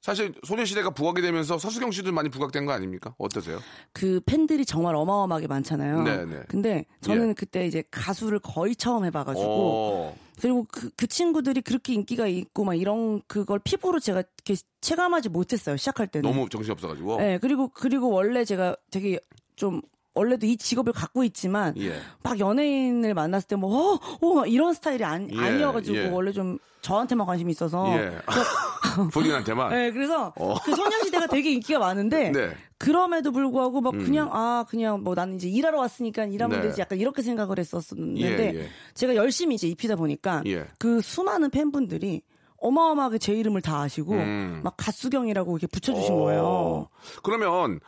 사실 0.00 0.32
소녀시대가 0.44 0.90
부각이 0.90 1.20
되면서 1.20 1.58
서수경 1.58 1.90
씨도 1.90 2.12
많이 2.12 2.30
부각된 2.30 2.64
거 2.64 2.72
아닙니까? 2.72 3.14
어떠세요? 3.18 3.58
그 3.92 4.20
팬들이 4.24 4.64
정말 4.64 4.94
어마어마하게 4.94 5.46
많잖아요. 5.46 6.02
네, 6.04 6.24
네. 6.24 6.42
근데 6.48 6.86
저는 7.02 7.30
예. 7.30 7.34
그때 7.34 7.66
이제 7.66 7.82
가수를 7.90 8.38
거의 8.38 8.74
처음 8.76 9.04
해봐가지고 9.04 9.44
어, 9.46 10.16
그리고 10.40 10.64
그, 10.72 10.88
그 10.96 11.06
친구들이 11.06 11.60
그렇게 11.60 11.92
인기가 11.92 12.26
있고 12.26 12.64
막 12.64 12.74
이런 12.76 13.20
그걸 13.26 13.58
피부로 13.58 13.98
제가 14.00 14.20
이렇게 14.20 14.54
체감하지 14.80 15.28
못했어요 15.28 15.76
시작할 15.76 16.06
때는. 16.06 16.30
너무 16.30 16.48
정신 16.48 16.72
없어가지고. 16.72 17.18
네 17.18 17.38
그리고 17.38 17.68
그리고 17.68 18.08
원래 18.08 18.44
제가 18.46 18.76
되게 18.90 19.20
좀 19.56 19.82
원래도 20.14 20.46
이 20.46 20.56
직업을 20.56 20.92
갖고 20.92 21.22
있지만 21.24 21.74
예. 21.78 21.94
막 22.22 22.38
연예인을 22.38 23.14
만났을 23.14 23.48
때 23.48 23.56
뭐, 23.56 23.94
어, 23.94 24.00
어, 24.20 24.46
이런 24.46 24.74
스타일이 24.74 25.04
아니, 25.04 25.28
예, 25.32 25.40
아니어가지고 25.40 25.96
예. 25.96 26.08
원래 26.08 26.32
좀 26.32 26.58
저한테만 26.82 27.26
관심이 27.26 27.50
있어서. 27.52 27.86
예. 27.96 28.18
본인한테만. 29.12 29.70
네, 29.70 29.92
그래서 29.92 30.32
어. 30.36 30.54
그 30.64 30.74
소녀시대가 30.74 31.26
되게 31.28 31.52
인기가 31.52 31.78
많은데 31.78 32.30
네. 32.30 32.40
음. 32.46 32.54
그럼에도 32.78 33.30
불구하고 33.30 33.80
막 33.80 33.92
그냥 33.92 34.30
아 34.32 34.64
그냥 34.68 35.02
뭐 35.02 35.14
나는 35.14 35.36
이제 35.36 35.48
일하러 35.48 35.78
왔으니까 35.78 36.24
일하면 36.24 36.60
네. 36.60 36.68
되지 36.68 36.80
약간 36.80 36.98
이렇게 36.98 37.22
생각을 37.22 37.58
했었는데 37.58 38.54
예, 38.54 38.58
예. 38.58 38.68
제가 38.94 39.14
열심히 39.16 39.54
이제 39.54 39.68
입히다 39.68 39.96
보니까 39.96 40.42
예. 40.46 40.66
그 40.78 41.00
수많은 41.02 41.50
팬분들이 41.50 42.22
어마어마하게 42.56 43.18
제 43.18 43.34
이름을 43.34 43.60
다 43.62 43.82
아시고 43.82 44.14
음. 44.14 44.60
막 44.64 44.74
갓수경이라고 44.76 45.52
이렇게 45.52 45.66
붙여주신 45.66 46.18
거예요. 46.18 46.42
어. 46.42 46.88
그러면 47.22 47.80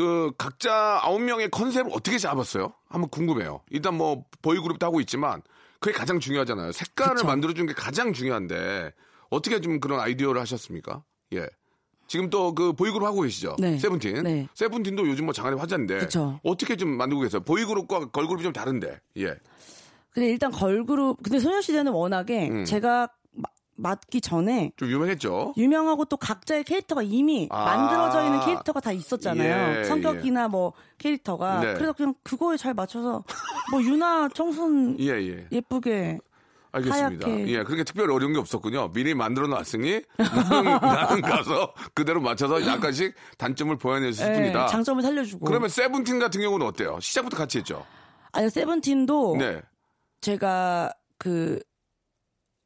그 0.00 0.32
각자 0.38 0.98
아홉 1.02 1.20
명의 1.20 1.50
컨셉을 1.50 1.90
어떻게 1.92 2.16
잡았어요? 2.16 2.72
한번 2.88 3.10
궁금해요. 3.10 3.60
일단 3.68 3.94
뭐 3.98 4.24
보이그룹도 4.40 4.86
하고 4.86 4.98
있지만 5.02 5.42
그게 5.78 5.94
가장 5.94 6.18
중요하잖아요. 6.18 6.72
색깔을 6.72 7.16
그쵸. 7.16 7.26
만들어준 7.26 7.66
게 7.66 7.74
가장 7.74 8.14
중요한데 8.14 8.92
어떻게 9.28 9.60
좀 9.60 9.78
그런 9.78 10.00
아이디어를 10.00 10.40
하셨습니까? 10.40 11.02
예. 11.34 11.46
지금 12.08 12.30
또 12.30 12.54
그 12.54 12.72
보이그룹 12.72 13.06
하고 13.06 13.20
계시죠? 13.20 13.56
네. 13.58 13.78
세븐틴. 13.78 14.22
네. 14.22 14.48
세븐틴도 14.54 15.06
요즘 15.06 15.26
뭐 15.26 15.34
장안의 15.34 15.58
화제인데 15.58 15.98
그쵸. 15.98 16.40
어떻게 16.44 16.76
좀 16.76 16.88
만들고 16.96 17.20
계세요? 17.20 17.42
보이그룹과 17.42 18.06
걸그룹이 18.06 18.42
좀 18.42 18.54
다른데. 18.54 19.00
예. 19.18 19.34
근데 20.12 20.30
일단 20.30 20.50
걸그룹 20.50 21.22
근데 21.22 21.38
소녀시대는 21.38 21.92
워낙에 21.92 22.48
음. 22.48 22.64
제가 22.64 23.08
마- 23.80 23.90
맡기 23.90 24.20
전에 24.20 24.72
좀 24.76 24.88
유명했죠? 24.90 25.54
유명하고 25.56 26.04
또 26.06 26.16
각자의 26.16 26.64
캐릭터가 26.64 27.02
이미 27.02 27.48
아. 27.50 27.64
만들어져 27.64 28.24
있는 28.24 28.40
캐릭터가 28.40 28.80
다 28.80 28.92
있었잖아요. 28.92 29.78
예, 29.80 29.84
성격이나 29.84 30.48
뭐 30.48 30.72
캐릭터가. 30.98 31.60
네. 31.60 31.74
그래서 31.74 31.92
그냥 31.92 32.14
그거에 32.22 32.56
잘 32.56 32.74
맞춰서 32.74 33.24
뭐 33.70 33.82
유나 33.82 34.28
청순 34.34 34.96
예, 35.00 35.08
예. 35.10 35.46
예쁘게 35.50 36.18
알겠습니다. 36.72 37.26
하얗게. 37.26 37.48
예, 37.48 37.64
그렇게 37.64 37.82
특별히 37.82 38.14
어려운 38.14 38.32
게 38.32 38.38
없었군요. 38.38 38.92
미리 38.92 39.12
만들어 39.14 39.48
놨으니 39.48 40.02
나는, 40.16 40.64
나는 40.80 41.20
가서 41.20 41.74
그대로 41.94 42.20
맞춰서 42.20 42.64
약간씩 42.64 43.12
단점을 43.38 43.76
보완했을 43.76 44.28
예, 44.28 44.32
뿐이다. 44.34 44.66
장점을 44.68 45.02
살려주고. 45.02 45.46
그러면 45.46 45.68
세븐틴 45.68 46.20
같은 46.20 46.40
경우는 46.40 46.64
어때요? 46.66 46.98
시작부터 47.00 47.36
같이 47.36 47.58
했죠? 47.58 47.84
아니 48.30 48.48
세븐틴도 48.48 49.36
네. 49.40 49.60
제가 50.20 50.92
그 51.18 51.58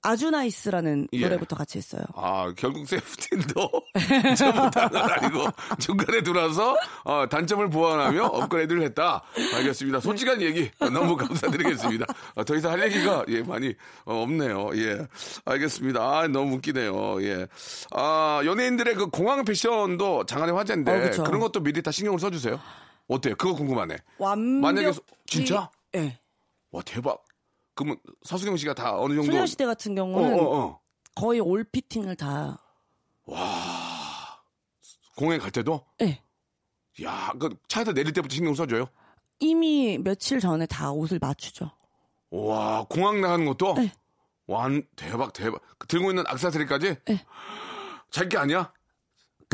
아주 0.07 0.31
nice라는 0.31 1.09
예. 1.15 1.21
노래부터 1.23 1.57
같이 1.57 1.79
했어요. 1.79 2.03
아, 2.15 2.53
결국 2.57 2.87
세븐틴도 2.87 3.71
처음부터는 4.37 4.97
아니고 5.01 5.47
중간에 5.81 6.23
들어와서 6.23 6.77
어, 7.05 7.27
단점을 7.31 7.69
보완하며 7.71 8.23
업그레이드를 8.27 8.83
했다. 8.83 9.23
알겠습니다. 9.55 10.01
솔직한 10.01 10.43
얘기 10.43 10.71
너무 10.79 11.17
감사드리겠습니다. 11.17 12.05
아, 12.37 12.45
더 12.45 12.55
이상 12.55 12.73
할 12.73 12.83
얘기가 12.85 13.25
예, 13.29 13.43
많이 13.43 13.75
어, 14.05 14.23
없네요. 14.23 14.71
예. 14.77 14.99
알겠습니다. 15.47 16.01
아, 16.03 16.29
너무 16.29 16.57
웃기네요. 16.57 17.23
예. 17.23 17.47
아, 17.93 18.43
연예인들의 18.45 18.95
그 18.97 19.07
공항 19.09 19.43
패션도 19.43 20.27
장안의 20.27 20.55
화제인데 20.55 20.93
어. 21.19 21.23
그런 21.25 21.41
것도 21.41 21.61
미리 21.63 21.83
다 21.83 21.91
신경을 21.91 22.19
써주세요. 22.21 22.61
어때요? 23.09 23.35
그거 23.37 23.55
궁금하네. 23.55 23.97
완벽히 24.19 24.61
만약에 24.61 24.93
소- 24.93 25.01
진짜? 25.27 25.71
예. 25.95 26.19
와, 26.73 26.83
대박. 26.85 27.25
그러면 27.75 27.99
서수경 28.23 28.57
씨가 28.57 28.75
다 28.75 28.99
어느 28.99 29.15
정도 29.15 29.31
소녀시대 29.31 29.67
같은 29.67 29.93
어, 29.93 29.95
경우는 29.97 30.39
어, 30.39 30.59
어. 30.59 30.81
거의 31.15 31.41
올 31.41 31.65
피팅을 31.65 32.17
다 32.17 32.61
공연 35.17 35.39
갈 35.39 35.51
때도 35.51 35.87
예. 36.03 36.23
야, 37.03 37.33
그 37.39 37.57
차에서 37.69 37.93
내릴 37.93 38.13
때부터 38.13 38.35
신경 38.35 38.55
써줘요? 38.55 38.87
이미 39.41 39.99
며칠 39.99 40.41
전에 40.41 40.67
다 40.67 40.93
옷을 40.93 41.19
맞추죠. 41.21 41.71
와, 42.31 42.85
공항 42.89 43.21
나가는 43.21 43.45
것도? 43.45 43.75
네. 43.75 43.93
완, 44.47 44.83
대박, 44.97 45.33
대박. 45.33 45.61
들고 45.89 46.11
있는 46.11 46.25
악세사리까지? 46.27 46.97
네. 47.05 47.27
자기 48.11 48.37
아니야? 48.37 48.73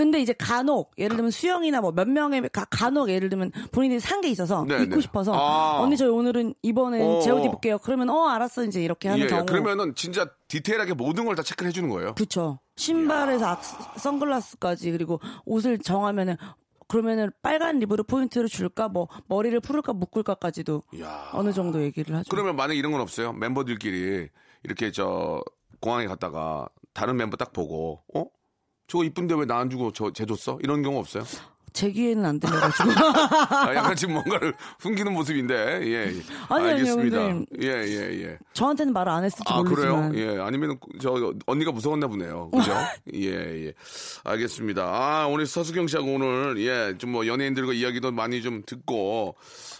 근데 0.00 0.18
이제 0.18 0.32
간혹 0.32 0.92
예를 0.96 1.14
들면 1.16 1.30
수영이나 1.30 1.82
뭐 1.82 1.92
몇 1.92 2.08
명의 2.08 2.40
가- 2.48 2.64
간혹 2.64 3.10
예를 3.10 3.28
들면 3.28 3.52
본인들이 3.70 4.00
산 4.00 4.22
게 4.22 4.28
있어서 4.30 4.64
네, 4.66 4.82
입고 4.84 4.94
네. 4.94 5.00
싶어서 5.02 5.34
아. 5.34 5.80
언니 5.82 5.94
저희 5.98 6.08
오늘은 6.08 6.54
이번엔 6.62 7.02
어. 7.06 7.20
제옷 7.20 7.44
입을게요. 7.44 7.76
그러면 7.80 8.08
어 8.08 8.28
알았어 8.28 8.64
이제 8.64 8.82
이렇게 8.82 9.10
하는 9.10 9.24
예, 9.24 9.28
경우. 9.28 9.44
그러면은 9.44 9.94
진짜 9.94 10.24
디테일하게 10.48 10.94
모든 10.94 11.26
걸 11.26 11.34
다 11.36 11.42
체크를 11.42 11.68
해주는 11.68 11.90
거예요. 11.90 12.14
그쵸. 12.14 12.58
신발에서 12.76 13.44
악- 13.46 13.62
선글라스까지 13.98 14.90
그리고 14.92 15.20
옷을 15.44 15.78
정하면은 15.78 16.36
그러면은 16.88 17.30
빨간 17.42 17.78
lip으로 17.78 18.02
포인트를 18.04 18.48
줄까 18.48 18.88
뭐 18.88 19.06
머리를 19.28 19.60
풀을까 19.60 19.92
묶을까까지도 19.92 20.82
이야. 20.94 21.28
어느 21.34 21.52
정도 21.52 21.82
얘기를 21.82 22.16
하죠. 22.16 22.28
그러면 22.30 22.56
만약에 22.56 22.78
이런 22.78 22.92
건 22.92 23.02
없어요? 23.02 23.34
멤버들끼리 23.34 24.28
이렇게 24.62 24.92
저 24.92 25.42
공항에 25.80 26.06
갔다가 26.06 26.68
다른 26.94 27.16
멤버 27.18 27.36
딱 27.36 27.52
보고, 27.52 28.02
어? 28.14 28.24
저거 28.90 29.04
이쁜데 29.04 29.34
왜 29.36 29.46
나 29.46 29.58
안 29.60 29.70
주고 29.70 29.92
저, 29.92 30.12
쟤 30.12 30.26
줬어? 30.26 30.58
이런 30.62 30.82
경우 30.82 30.98
없어요? 30.98 31.22
제 31.72 31.88
귀에는 31.92 32.24
안 32.24 32.40
들려가지고. 32.40 32.90
아, 33.54 33.72
약간 33.76 33.94
지금 33.94 34.14
뭔가를 34.14 34.52
숨기는 34.80 35.12
모습인데, 35.12 35.54
예. 35.84 35.92
예. 36.16 36.22
아니요, 36.48 36.68
알겠습니다. 36.70 37.18
근데- 37.28 37.46
예, 37.62 37.68
예, 37.68 38.22
예. 38.24 38.38
저한테는 38.54 38.92
말을 38.92 39.12
안 39.12 39.22
했을지 39.22 39.44
아, 39.46 39.58
모르지만. 39.62 40.10
그래요? 40.10 40.34
예. 40.34 40.40
아니면, 40.40 40.78
저, 41.00 41.32
언니가 41.46 41.70
무서웠나 41.70 42.08
보네요. 42.08 42.50
그죠? 42.50 42.72
예, 43.14 43.66
예. 43.66 43.72
알겠습니다. 44.24 44.82
아, 44.82 45.26
오늘 45.28 45.46
서수경 45.46 45.86
씨하고 45.86 46.12
오늘, 46.14 46.58
예, 46.58 46.98
좀 46.98 47.12
뭐 47.12 47.24
연예인들과 47.28 47.72
이야기도 47.72 48.10
많이 48.10 48.42
좀 48.42 48.62
듣고, 48.66 49.36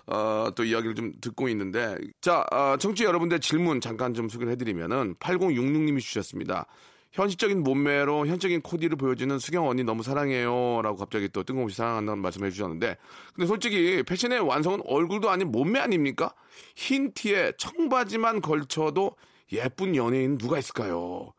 어, 0.07 0.49
또 0.55 0.63
이야기를 0.63 0.95
좀 0.95 1.13
듣고 1.21 1.49
있는데. 1.49 1.97
자, 2.21 2.45
아, 2.53 2.77
청취자 2.79 3.09
여러분들 3.09 3.41
질문 3.41 3.81
잠깐 3.81 4.15
좀 4.15 4.29
소개를 4.29 4.53
해드리면은, 4.53 5.17
8066님이 5.17 5.99
주셨습니다. 6.01 6.67
현실적인 7.13 7.63
몸매로 7.63 8.27
현적인 8.27 8.61
코디를 8.61 8.97
보여주는 8.97 9.37
수경 9.39 9.69
언니 9.69 9.83
너무 9.83 10.03
사랑해요. 10.03 10.81
라고 10.83 10.97
갑자기 10.97 11.29
또 11.29 11.43
뜬금없이 11.43 11.77
사랑한다는 11.77 12.23
말씀을 12.23 12.49
해주셨는데. 12.49 12.97
근데 13.35 13.47
솔직히 13.47 14.03
패션의 14.05 14.41
완성은 14.41 14.83
얼굴도 14.87 15.29
아닌 15.29 15.51
몸매 15.51 15.81
아닙니까? 15.81 16.33
흰 16.77 17.13
티에 17.13 17.53
청바지만 17.59 18.41
걸쳐도 18.41 19.17
예쁜 19.53 19.97
연예인 19.97 20.39
누가 20.39 20.59
있을까요? 20.59 21.33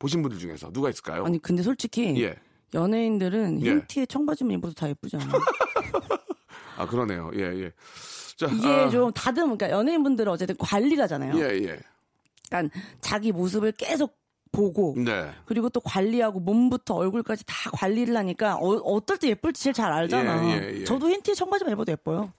보신 0.00 0.22
분들 0.22 0.40
중에서 0.40 0.72
누가 0.72 0.90
있을까요? 0.90 1.24
아니 1.24 1.40
근데 1.40 1.62
솔직히 1.62 2.20
예. 2.20 2.34
연예인들은 2.74 3.60
흰 3.60 3.66
예. 3.66 3.86
티에 3.86 4.06
청바지만 4.06 4.54
입어도 4.54 4.74
다 4.74 4.88
예쁘지 4.88 5.16
않아요? 5.16 5.30
아, 6.76 6.86
그러네요. 6.86 7.30
예, 7.34 7.42
예. 7.42 7.72
자, 8.36 8.46
이게 8.46 8.66
아, 8.66 8.88
좀 8.88 9.12
다듬, 9.12 9.56
그러니까 9.56 9.70
연예인분들은 9.70 10.32
어쨌든 10.32 10.56
관리라잖아요. 10.58 11.38
예, 11.38 11.54
예. 11.62 11.78
그러니까 12.48 12.74
자기 13.00 13.30
모습을 13.30 13.72
계속 13.72 14.21
보고 14.52 14.94
네. 14.98 15.30
그리고 15.46 15.68
또 15.70 15.80
관리하고 15.80 16.38
몸부터 16.40 16.94
얼굴까지 16.94 17.44
다 17.46 17.70
관리를 17.72 18.16
하니까 18.16 18.56
어, 18.56 19.00
떨때 19.04 19.28
예쁠지 19.28 19.62
제일 19.62 19.74
잘 19.74 19.90
알잖아. 19.90 20.44
예, 20.46 20.52
예, 20.62 20.80
예. 20.80 20.84
저도 20.84 21.08
흰 21.08 21.20
티에 21.22 21.34
청바지만 21.34 21.72
입어도 21.72 21.90
예뻐요. 21.90 22.32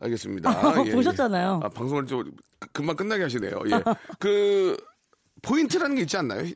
알겠습니다. 0.00 0.50
예, 0.84 0.90
예. 0.90 0.92
보셨잖아요. 0.92 1.60
아, 1.62 1.68
방송을 1.68 2.06
좀 2.06 2.30
금방 2.72 2.96
끝나게 2.96 3.22
하시네요. 3.22 3.60
예. 3.66 3.82
그 4.18 4.76
포인트라는 5.42 5.96
게 5.96 6.02
있지 6.02 6.16
않나요? 6.16 6.46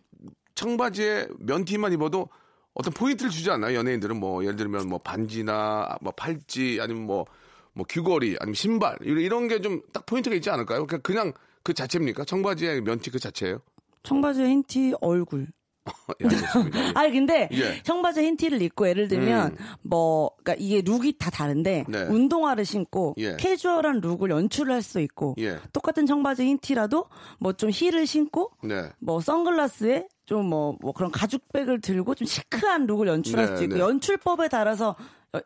청바지에 0.55 1.29
면티만 1.39 1.93
입어도 1.93 2.29
어떤 2.75 2.93
포인트를 2.93 3.31
주지 3.31 3.51
않나요? 3.51 3.77
연예인들은 3.77 4.17
뭐 4.19 4.43
예를 4.45 4.57
들면 4.57 4.89
뭐 4.89 4.99
반지나 4.99 5.97
뭐 6.03 6.13
팔찌 6.17 6.79
아니면 6.81 7.05
뭐뭐 7.07 7.85
귀걸이 7.89 8.37
아니면 8.41 8.55
신발 8.55 8.97
이런- 9.03 9.49
게 9.49 9.61
좀 9.61 9.81
딱 9.93 10.05
포인트가 10.05 10.35
있지 10.37 10.51
않을까요? 10.51 10.87
그냥 10.87 11.33
그 11.63 11.73
자체입니까? 11.75 12.25
청바지에 12.25 12.81
면티 12.83 13.11
그 13.11 13.19
자체예요? 13.19 13.61
청바지에 14.07 14.47
흰 14.49 14.63
티 14.65 14.95
얼굴. 15.01 15.49
예. 16.21 16.25
예. 16.27 16.29
아니 16.99 17.13
근데 17.13 17.49
예. 17.53 17.81
청바지에 17.85 18.25
흰 18.25 18.37
티를 18.37 18.61
입고 18.61 18.89
예를 18.89 19.07
들면 19.07 19.57
뭐 19.83 20.31
그러니까 20.43 20.57
이게 20.65 20.81
룩이 20.83 21.17
다 21.17 21.31
다른데 21.31 21.85
네. 21.89 22.03
운동화를 22.03 22.65
신고 22.65 23.15
예. 23.19 23.37
캐주얼한 23.37 24.01
룩을 24.01 24.31
연출을 24.31 24.73
할 24.75 24.83
수 24.83 24.99
있고 25.01 25.37
예. 25.39 25.59
똑같은 25.73 26.05
청바지 26.07 26.43
흰 26.45 26.59
티라도 26.59 27.05
뭐 27.39 27.53
좀 27.53 27.71
힐을 27.73 28.05
신고 28.09 28.51
네. 28.65 28.91
뭐 28.99 29.21
선글라스에 29.21 30.09
좀뭐 30.25 30.77
뭐 30.81 30.93
그런 30.93 31.13
가죽백을 31.13 31.81
들고 31.81 32.17
좀 32.17 32.27
시크한 32.27 32.87
룩을 32.87 33.07
연출할 33.07 33.51
네, 33.51 33.57
수 33.57 33.63
있고 33.65 33.75
네. 33.75 33.81
연출법에 33.81 34.49
따라서 34.49 34.97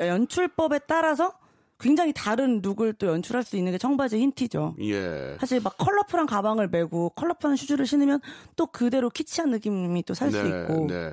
여- 0.01 0.07
연출법에 0.07 0.81
따라서 0.89 1.35
굉장히 1.81 2.13
다른 2.15 2.61
룩을 2.63 2.93
또 2.95 3.07
연출할 3.09 3.43
수 3.43 3.57
있는 3.57 3.73
게 3.73 3.79
청바지 3.79 4.19
흰 4.19 4.33
티죠. 4.33 4.75
예. 4.81 5.37
사실 5.41 5.61
막 5.61 5.77
컬러풀한 5.79 6.27
가방을 6.27 6.69
메고 6.69 7.11
컬러풀한 7.11 7.57
슈즈를 7.57 7.87
신으면 7.87 8.21
또 8.57 8.67
그대로 8.67 9.11
키치한 9.11 9.51
느낌이 9.51 10.03
또 10.05 10.15
살 10.15 10.31
수 10.31 10.39
있고 10.39 10.87
네. 10.87 11.13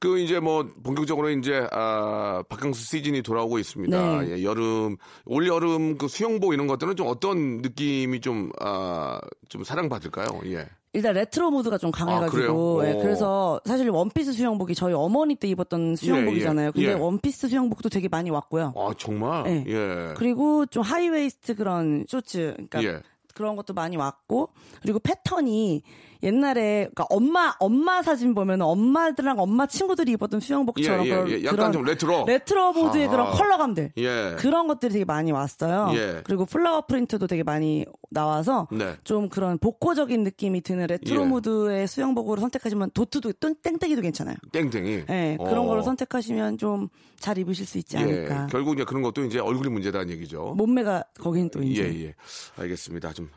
그 0.00 0.18
이제 0.20 0.38
뭐 0.38 0.64
본격적으로 0.84 1.28
이제 1.30 1.66
아 1.72 2.42
바캉스 2.48 2.84
시즌이 2.84 3.22
돌아오고 3.22 3.58
있습니다. 3.58 4.20
네. 4.22 4.30
예, 4.30 4.44
여름 4.44 4.96
올 5.24 5.48
여름 5.48 5.98
그 5.98 6.06
수영복 6.06 6.54
이런 6.54 6.68
것들은 6.68 6.94
좀 6.94 7.08
어떤 7.08 7.58
느낌이 7.62 8.20
좀아좀 8.20 9.64
사랑받을까요? 9.64 10.28
예. 10.46 10.68
일단 10.92 11.14
레트로 11.14 11.50
무드가 11.50 11.76
좀 11.78 11.90
강해가지고 11.90 12.76
그래요? 12.76 12.88
예, 12.88 12.96
오. 12.96 13.00
그래서 13.00 13.60
사실 13.64 13.88
원피스 13.90 14.32
수영복이 14.32 14.74
저희 14.74 14.94
어머니 14.94 15.34
때 15.34 15.46
입었던 15.48 15.96
수영복이잖아요. 15.96 16.72
근데 16.72 16.88
예. 16.88 16.92
원피스 16.94 17.48
수영복도 17.48 17.88
되게 17.88 18.08
많이 18.08 18.30
왔고요. 18.30 18.72
아 18.76 18.90
정말. 18.96 19.44
네. 19.44 19.64
예. 19.68 20.14
그리고 20.16 20.64
좀 20.66 20.82
하이웨이스트 20.82 21.56
그런 21.56 22.04
쇼츠, 22.08 22.54
그러니까 22.54 22.82
예. 22.84 23.02
그런 23.34 23.54
것도 23.54 23.74
많이 23.74 23.96
왔고 23.96 24.48
그리고 24.82 24.98
패턴이 24.98 25.82
옛날에 26.22 26.88
그러니까 26.94 27.06
엄마 27.10 27.54
엄마 27.60 28.02
사진 28.02 28.34
보면 28.34 28.60
엄마들랑 28.62 29.38
엄마 29.38 29.66
친구들이 29.66 30.12
입었던 30.12 30.40
수영복처럼 30.40 31.06
예, 31.06 31.10
예, 31.10 31.24
예. 31.40 31.44
약간 31.44 31.72
좀 31.72 31.82
레트로. 31.84 32.24
레트로 32.26 32.72
무드의 32.72 33.06
아하. 33.06 33.10
그런 33.12 33.30
컬러감들 33.32 33.92
예. 33.98 34.36
그런 34.38 34.66
것들이 34.68 34.92
되게 34.92 35.04
많이 35.04 35.30
왔어요. 35.32 35.90
예. 35.96 36.20
그리고 36.24 36.44
플라워 36.44 36.82
프린트도 36.86 37.26
되게 37.26 37.42
많이 37.42 37.84
나와서 38.10 38.66
네. 38.72 38.94
좀 39.04 39.28
그런 39.28 39.58
복고적인 39.58 40.22
느낌이 40.24 40.60
드는 40.62 40.86
레트로 40.88 41.22
예. 41.22 41.26
무드의 41.26 41.86
수영복으로 41.88 42.40
선택하시면 42.40 42.90
도트도 42.94 43.32
땡- 43.34 43.54
땡땡이도 43.62 44.02
괜찮아요. 44.02 44.36
땡땡이. 44.52 45.04
네, 45.06 45.36
그런 45.38 45.58
어. 45.58 45.66
거를 45.66 45.82
선택하시면 45.82 46.58
좀 46.58 46.88
잘 47.20 47.36
입으실 47.36 47.66
수 47.66 47.78
있지 47.78 47.96
예. 47.96 48.00
않을까. 48.02 48.46
결국 48.46 48.74
이제 48.76 48.84
그런 48.84 49.02
것도 49.02 49.24
이제 49.24 49.40
얼굴이 49.40 49.68
문제다는 49.70 50.08
얘기죠. 50.10 50.54
몸매가 50.56 51.02
거긴 51.18 51.50
또 51.50 51.60
이제 51.60 51.82
예, 51.92 52.04
예. 52.06 52.14
알겠습니다. 52.56 53.12
좀 53.12 53.28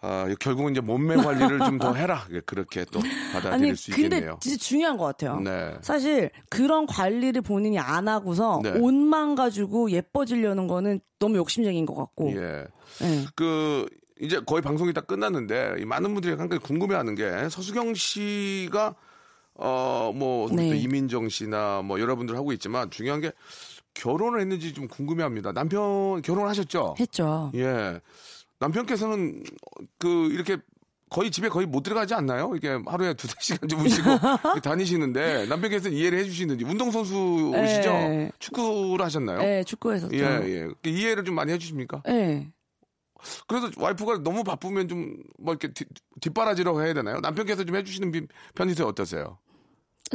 아, 0.00 0.26
결국은 0.38 0.72
이제 0.72 0.80
몸매 0.80 1.16
관리를 1.16 1.58
좀 1.58 1.78
더 1.78 1.92
해라. 1.94 2.24
예, 2.32 2.40
그렇게 2.40 2.84
또 2.90 3.00
받아들일 3.32 3.70
아니 3.70 3.76
수 3.76 3.90
근데 3.90 4.06
있겠네요. 4.16 4.38
진짜 4.40 4.56
중요한 4.56 4.96
것 4.96 5.04
같아요. 5.04 5.40
네. 5.40 5.74
사실 5.80 6.30
그런 6.50 6.86
관리를 6.86 7.42
본인이 7.42 7.78
안 7.78 8.08
하고서 8.08 8.60
네. 8.62 8.70
옷만 8.78 9.34
가지고 9.34 9.90
예뻐지려는 9.90 10.66
거는 10.68 11.00
너무 11.18 11.36
욕심쟁인 11.36 11.86
것 11.86 11.94
같고. 11.94 12.32
예. 12.36 12.66
예. 13.02 13.24
그 13.34 13.86
이제 14.20 14.40
거의 14.44 14.62
방송이 14.62 14.92
다 14.92 15.00
끝났는데 15.00 15.76
이 15.78 15.84
많은 15.84 16.12
분들이 16.14 16.34
한 16.34 16.48
가지 16.48 16.60
궁금해하는 16.62 17.14
게 17.14 17.48
서수경 17.48 17.94
씨가 17.94 18.94
어뭐 19.54 20.50
네. 20.52 20.76
이민정 20.76 21.28
씨나 21.28 21.82
뭐 21.82 22.00
여러분들 22.00 22.36
하고 22.36 22.52
있지만 22.52 22.90
중요한 22.90 23.20
게 23.20 23.32
결혼을 23.94 24.40
했는지 24.40 24.72
좀 24.72 24.86
궁금해합니다. 24.86 25.52
남편 25.52 26.22
결혼하셨죠? 26.22 26.94
했죠. 27.00 27.50
예. 27.54 28.00
남편께서는 28.60 29.42
그 29.98 30.30
이렇게 30.32 30.56
거의 31.10 31.30
집에 31.30 31.48
거의 31.48 31.66
못 31.66 31.82
들어가지 31.82 32.12
않나요? 32.14 32.52
이게 32.54 32.78
하루에 32.86 33.14
두세 33.14 33.34
시간 33.40 33.68
주무시고 33.68 34.08
다니시는데 34.62 35.46
남편께서 35.46 35.88
이해를 35.88 36.18
해주시는지 36.18 36.64
운동선수시죠? 36.64 37.88
예. 37.90 38.32
축구를 38.38 39.04
하셨나요? 39.04 39.40
예, 39.42 39.64
축구했었죠. 39.64 40.14
예, 40.14 40.20
예. 40.44 40.68
그 40.82 40.90
이해를 40.90 41.24
좀 41.24 41.34
많이 41.34 41.52
해주십니까? 41.52 42.02
예. 42.08 42.48
그래서 43.48 43.70
와이프가 43.76 44.18
너무 44.22 44.44
바쁘면 44.44 44.88
좀 44.88 45.16
뭐 45.40 45.54
이렇게 45.54 45.72
뒤, 45.72 45.84
뒷바라지라고 46.20 46.82
해야 46.82 46.92
되나요? 46.94 47.20
남편께서 47.20 47.64
좀 47.64 47.76
해주시는 47.76 48.10
비- 48.12 48.26
편이세요? 48.54 48.86
어떠세요? 48.86 49.38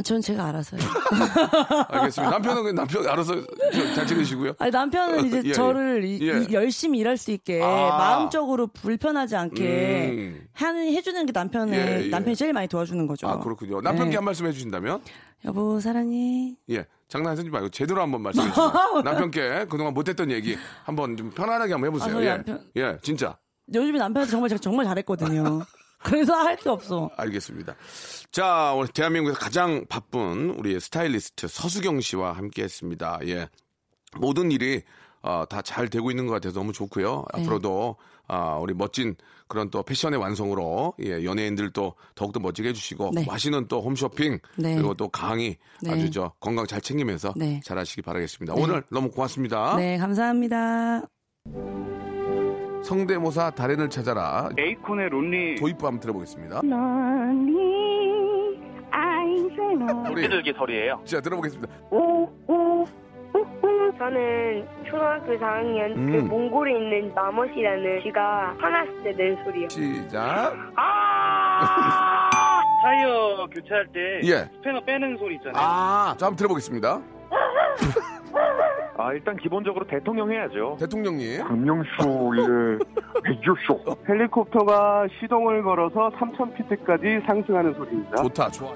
전 0.02 0.20
제가 0.20 0.46
알아서요. 0.46 0.80
알겠습니다. 1.88 2.30
남편은 2.30 2.74
남편 2.74 3.06
알아서 3.06 3.34
저- 3.72 3.94
잘 3.94 4.04
지내시고요. 4.06 4.54
아니, 4.58 4.70
남편은 4.72 5.26
이제 5.26 5.36
예, 5.44 5.48
예. 5.50 5.52
저를 5.52 6.04
이- 6.04 6.18
예. 6.28 6.42
이- 6.42 6.52
열심히 6.52 6.98
일할 6.98 7.16
수 7.16 7.30
있게 7.30 7.62
아. 7.62 7.96
마음적으로 7.96 8.66
불편하지 8.66 9.36
않게 9.36 10.08
음. 10.10 10.48
하는 10.52 10.92
해주는 10.92 11.26
게 11.26 11.32
남편의 11.32 11.78
예, 11.78 12.04
예. 12.06 12.08
남편이 12.08 12.34
제일 12.34 12.52
많이 12.52 12.66
도와주는 12.66 13.06
거죠. 13.06 13.28
아 13.28 13.38
그렇군요. 13.38 13.80
남편께 13.82 14.14
예. 14.14 14.16
한 14.16 14.24
말씀 14.24 14.46
해주신다면 14.46 15.00
여보 15.44 15.78
사랑해. 15.78 16.56
예 16.70 16.86
장난하지 17.06 17.48
말고 17.50 17.68
제대로 17.68 18.02
한번 18.02 18.22
말씀해 18.22 18.48
주세요. 18.48 18.72
남편께 19.04 19.66
그동안 19.70 19.94
못했던 19.94 20.28
얘기 20.32 20.56
한번 20.82 21.16
좀 21.16 21.30
편안하게 21.30 21.72
한번 21.72 21.88
해보세요. 21.88 22.16
아, 22.18 22.22
예, 22.22 22.28
남편- 22.30 22.64
예, 22.76 22.98
진짜 23.00 23.38
요즘에 23.72 23.98
남편한테 24.00 24.30
정말 24.32 24.48
제가 24.48 24.58
정말 24.60 24.86
잘했거든요. 24.86 25.62
그래서 26.04 26.34
할게 26.34 26.68
없어. 26.68 27.10
알겠습니다. 27.16 27.74
자, 28.30 28.72
오늘 28.74 28.88
대한민국에서 28.88 29.38
가장 29.38 29.84
바쁜 29.88 30.50
우리 30.50 30.78
스타일리스트 30.78 31.48
서수경 31.48 32.00
씨와 32.00 32.32
함께 32.32 32.62
했습니다. 32.62 33.18
예, 33.26 33.48
모든 34.18 34.52
일이 34.52 34.82
어, 35.22 35.44
다 35.48 35.62
잘 35.62 35.88
되고 35.88 36.10
있는 36.10 36.26
것 36.26 36.34
같아서 36.34 36.58
너무 36.58 36.72
좋고요. 36.72 37.24
네. 37.34 37.42
앞으로도 37.42 37.96
아, 38.28 38.56
우리 38.56 38.74
멋진 38.74 39.16
그런 39.48 39.70
또 39.70 39.82
패션의 39.82 40.18
완성으로 40.20 40.92
예, 41.02 41.24
연예인들 41.24 41.70
또 41.72 41.94
더욱더 42.14 42.40
멋지게 42.40 42.68
해주시고 42.70 43.12
네. 43.14 43.24
맛있는 43.26 43.66
또 43.68 43.80
홈쇼핑 43.80 44.38
네. 44.56 44.74
그리고 44.74 44.92
또 44.94 45.08
강의 45.08 45.56
네. 45.82 45.90
아주 45.90 46.10
저 46.10 46.32
건강 46.40 46.66
잘 46.66 46.80
챙기면서 46.80 47.32
네. 47.36 47.60
잘하시기 47.64 48.02
바라겠습니다. 48.02 48.54
네. 48.54 48.62
오늘 48.62 48.82
너무 48.90 49.10
고맙습니다. 49.10 49.76
네, 49.76 49.96
감사합니다. 49.98 51.02
성대모사 52.84 53.50
달인을 53.50 53.88
찾아라 53.88 54.50
에이콘의 54.58 55.08
론리 55.08 55.54
도입부 55.56 55.86
한번 55.86 56.00
들어보겠습니다. 56.00 56.60
너니 56.62 58.58
아이세노 58.90 60.04
우리 60.12 60.28
들기 60.28 60.52
소리예요. 60.52 61.00
자 61.04 61.20
들어보겠습니다. 61.20 61.72
오오 61.90 62.84
저는 63.98 64.66
초등학교 64.84 65.32
4학년 65.38 65.94
그 65.94 66.00
음. 66.18 66.28
몽골에 66.28 66.72
있는 66.72 67.14
마멋이라는 67.14 68.02
쥐가 68.02 68.56
화났을 68.58 69.02
때 69.02 69.12
낸 69.12 69.36
소리요. 69.44 69.68
시작. 69.68 70.12
타이어 72.82 73.46
교체할 73.50 73.86
때 73.92 74.20
예. 74.24 74.50
스패너 74.56 74.80
빼는 74.84 75.16
소리 75.16 75.36
있잖아요. 75.36 75.54
아, 75.56 76.14
자 76.18 76.26
한번 76.26 76.36
들어보겠습니다. 76.36 77.00
아 78.96 79.12
일단 79.12 79.36
기본적으로 79.36 79.86
대통령 79.86 80.30
해야죠. 80.30 80.76
대통령님. 80.78 81.42
박명수의 81.46 82.78
라디오쇼. 83.24 83.96
헬리콥터가 84.08 85.06
시동을 85.20 85.62
걸어서 85.62 86.10
3,000피트까지 86.10 87.26
상승하는 87.26 87.74
소리입니다. 87.74 88.22
좋다, 88.22 88.50
좋아. 88.50 88.72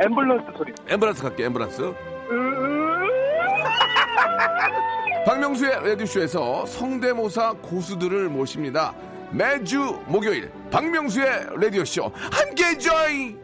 앰뷸런스 0.00 0.56
소리. 0.56 0.72
엠브란스 0.88 1.22
갈게, 1.22 1.44
엠브란스. 1.44 1.94
박명수의 5.26 5.88
라디오쇼에서 5.90 6.66
성대모사 6.66 7.54
고수들을 7.62 8.28
모십니다. 8.28 8.94
매주 9.30 10.00
목요일 10.06 10.50
박명수의 10.70 11.26
라디오쇼 11.60 12.12
함께 12.30 12.78
join! 12.78 13.43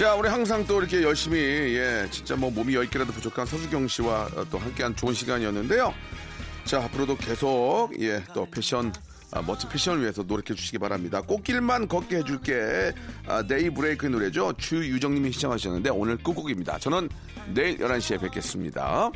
자, 0.00 0.14
우리 0.14 0.30
항상 0.30 0.66
또 0.66 0.78
이렇게 0.78 1.02
열심히, 1.02 1.36
예, 1.36 2.08
진짜 2.10 2.34
뭐 2.34 2.50
몸이 2.50 2.72
10개라도 2.72 3.08
부족한 3.08 3.44
서수경 3.44 3.86
씨와 3.86 4.30
어, 4.34 4.46
또 4.50 4.56
함께한 4.56 4.96
좋은 4.96 5.12
시간이었는데요. 5.12 5.92
자, 6.64 6.82
앞으로도 6.84 7.18
계속, 7.18 7.90
예, 8.00 8.24
또 8.32 8.46
패션, 8.50 8.94
아, 9.30 9.42
멋진 9.42 9.68
패션을 9.68 10.00
위해서 10.00 10.22
노력해 10.22 10.54
주시기 10.54 10.78
바랍니다. 10.78 11.20
꽃길만 11.20 11.86
걷게 11.86 12.16
해줄게. 12.16 12.94
아, 13.26 13.42
데이 13.42 13.68
브레이크의 13.68 14.10
노래죠. 14.10 14.54
주유정님이 14.56 15.32
신청하셨는데 15.32 15.90
오늘 15.90 16.16
끝곡입니다. 16.16 16.78
저는 16.78 17.10
내일 17.52 17.76
11시에 17.76 18.22
뵙겠습니다. 18.22 19.10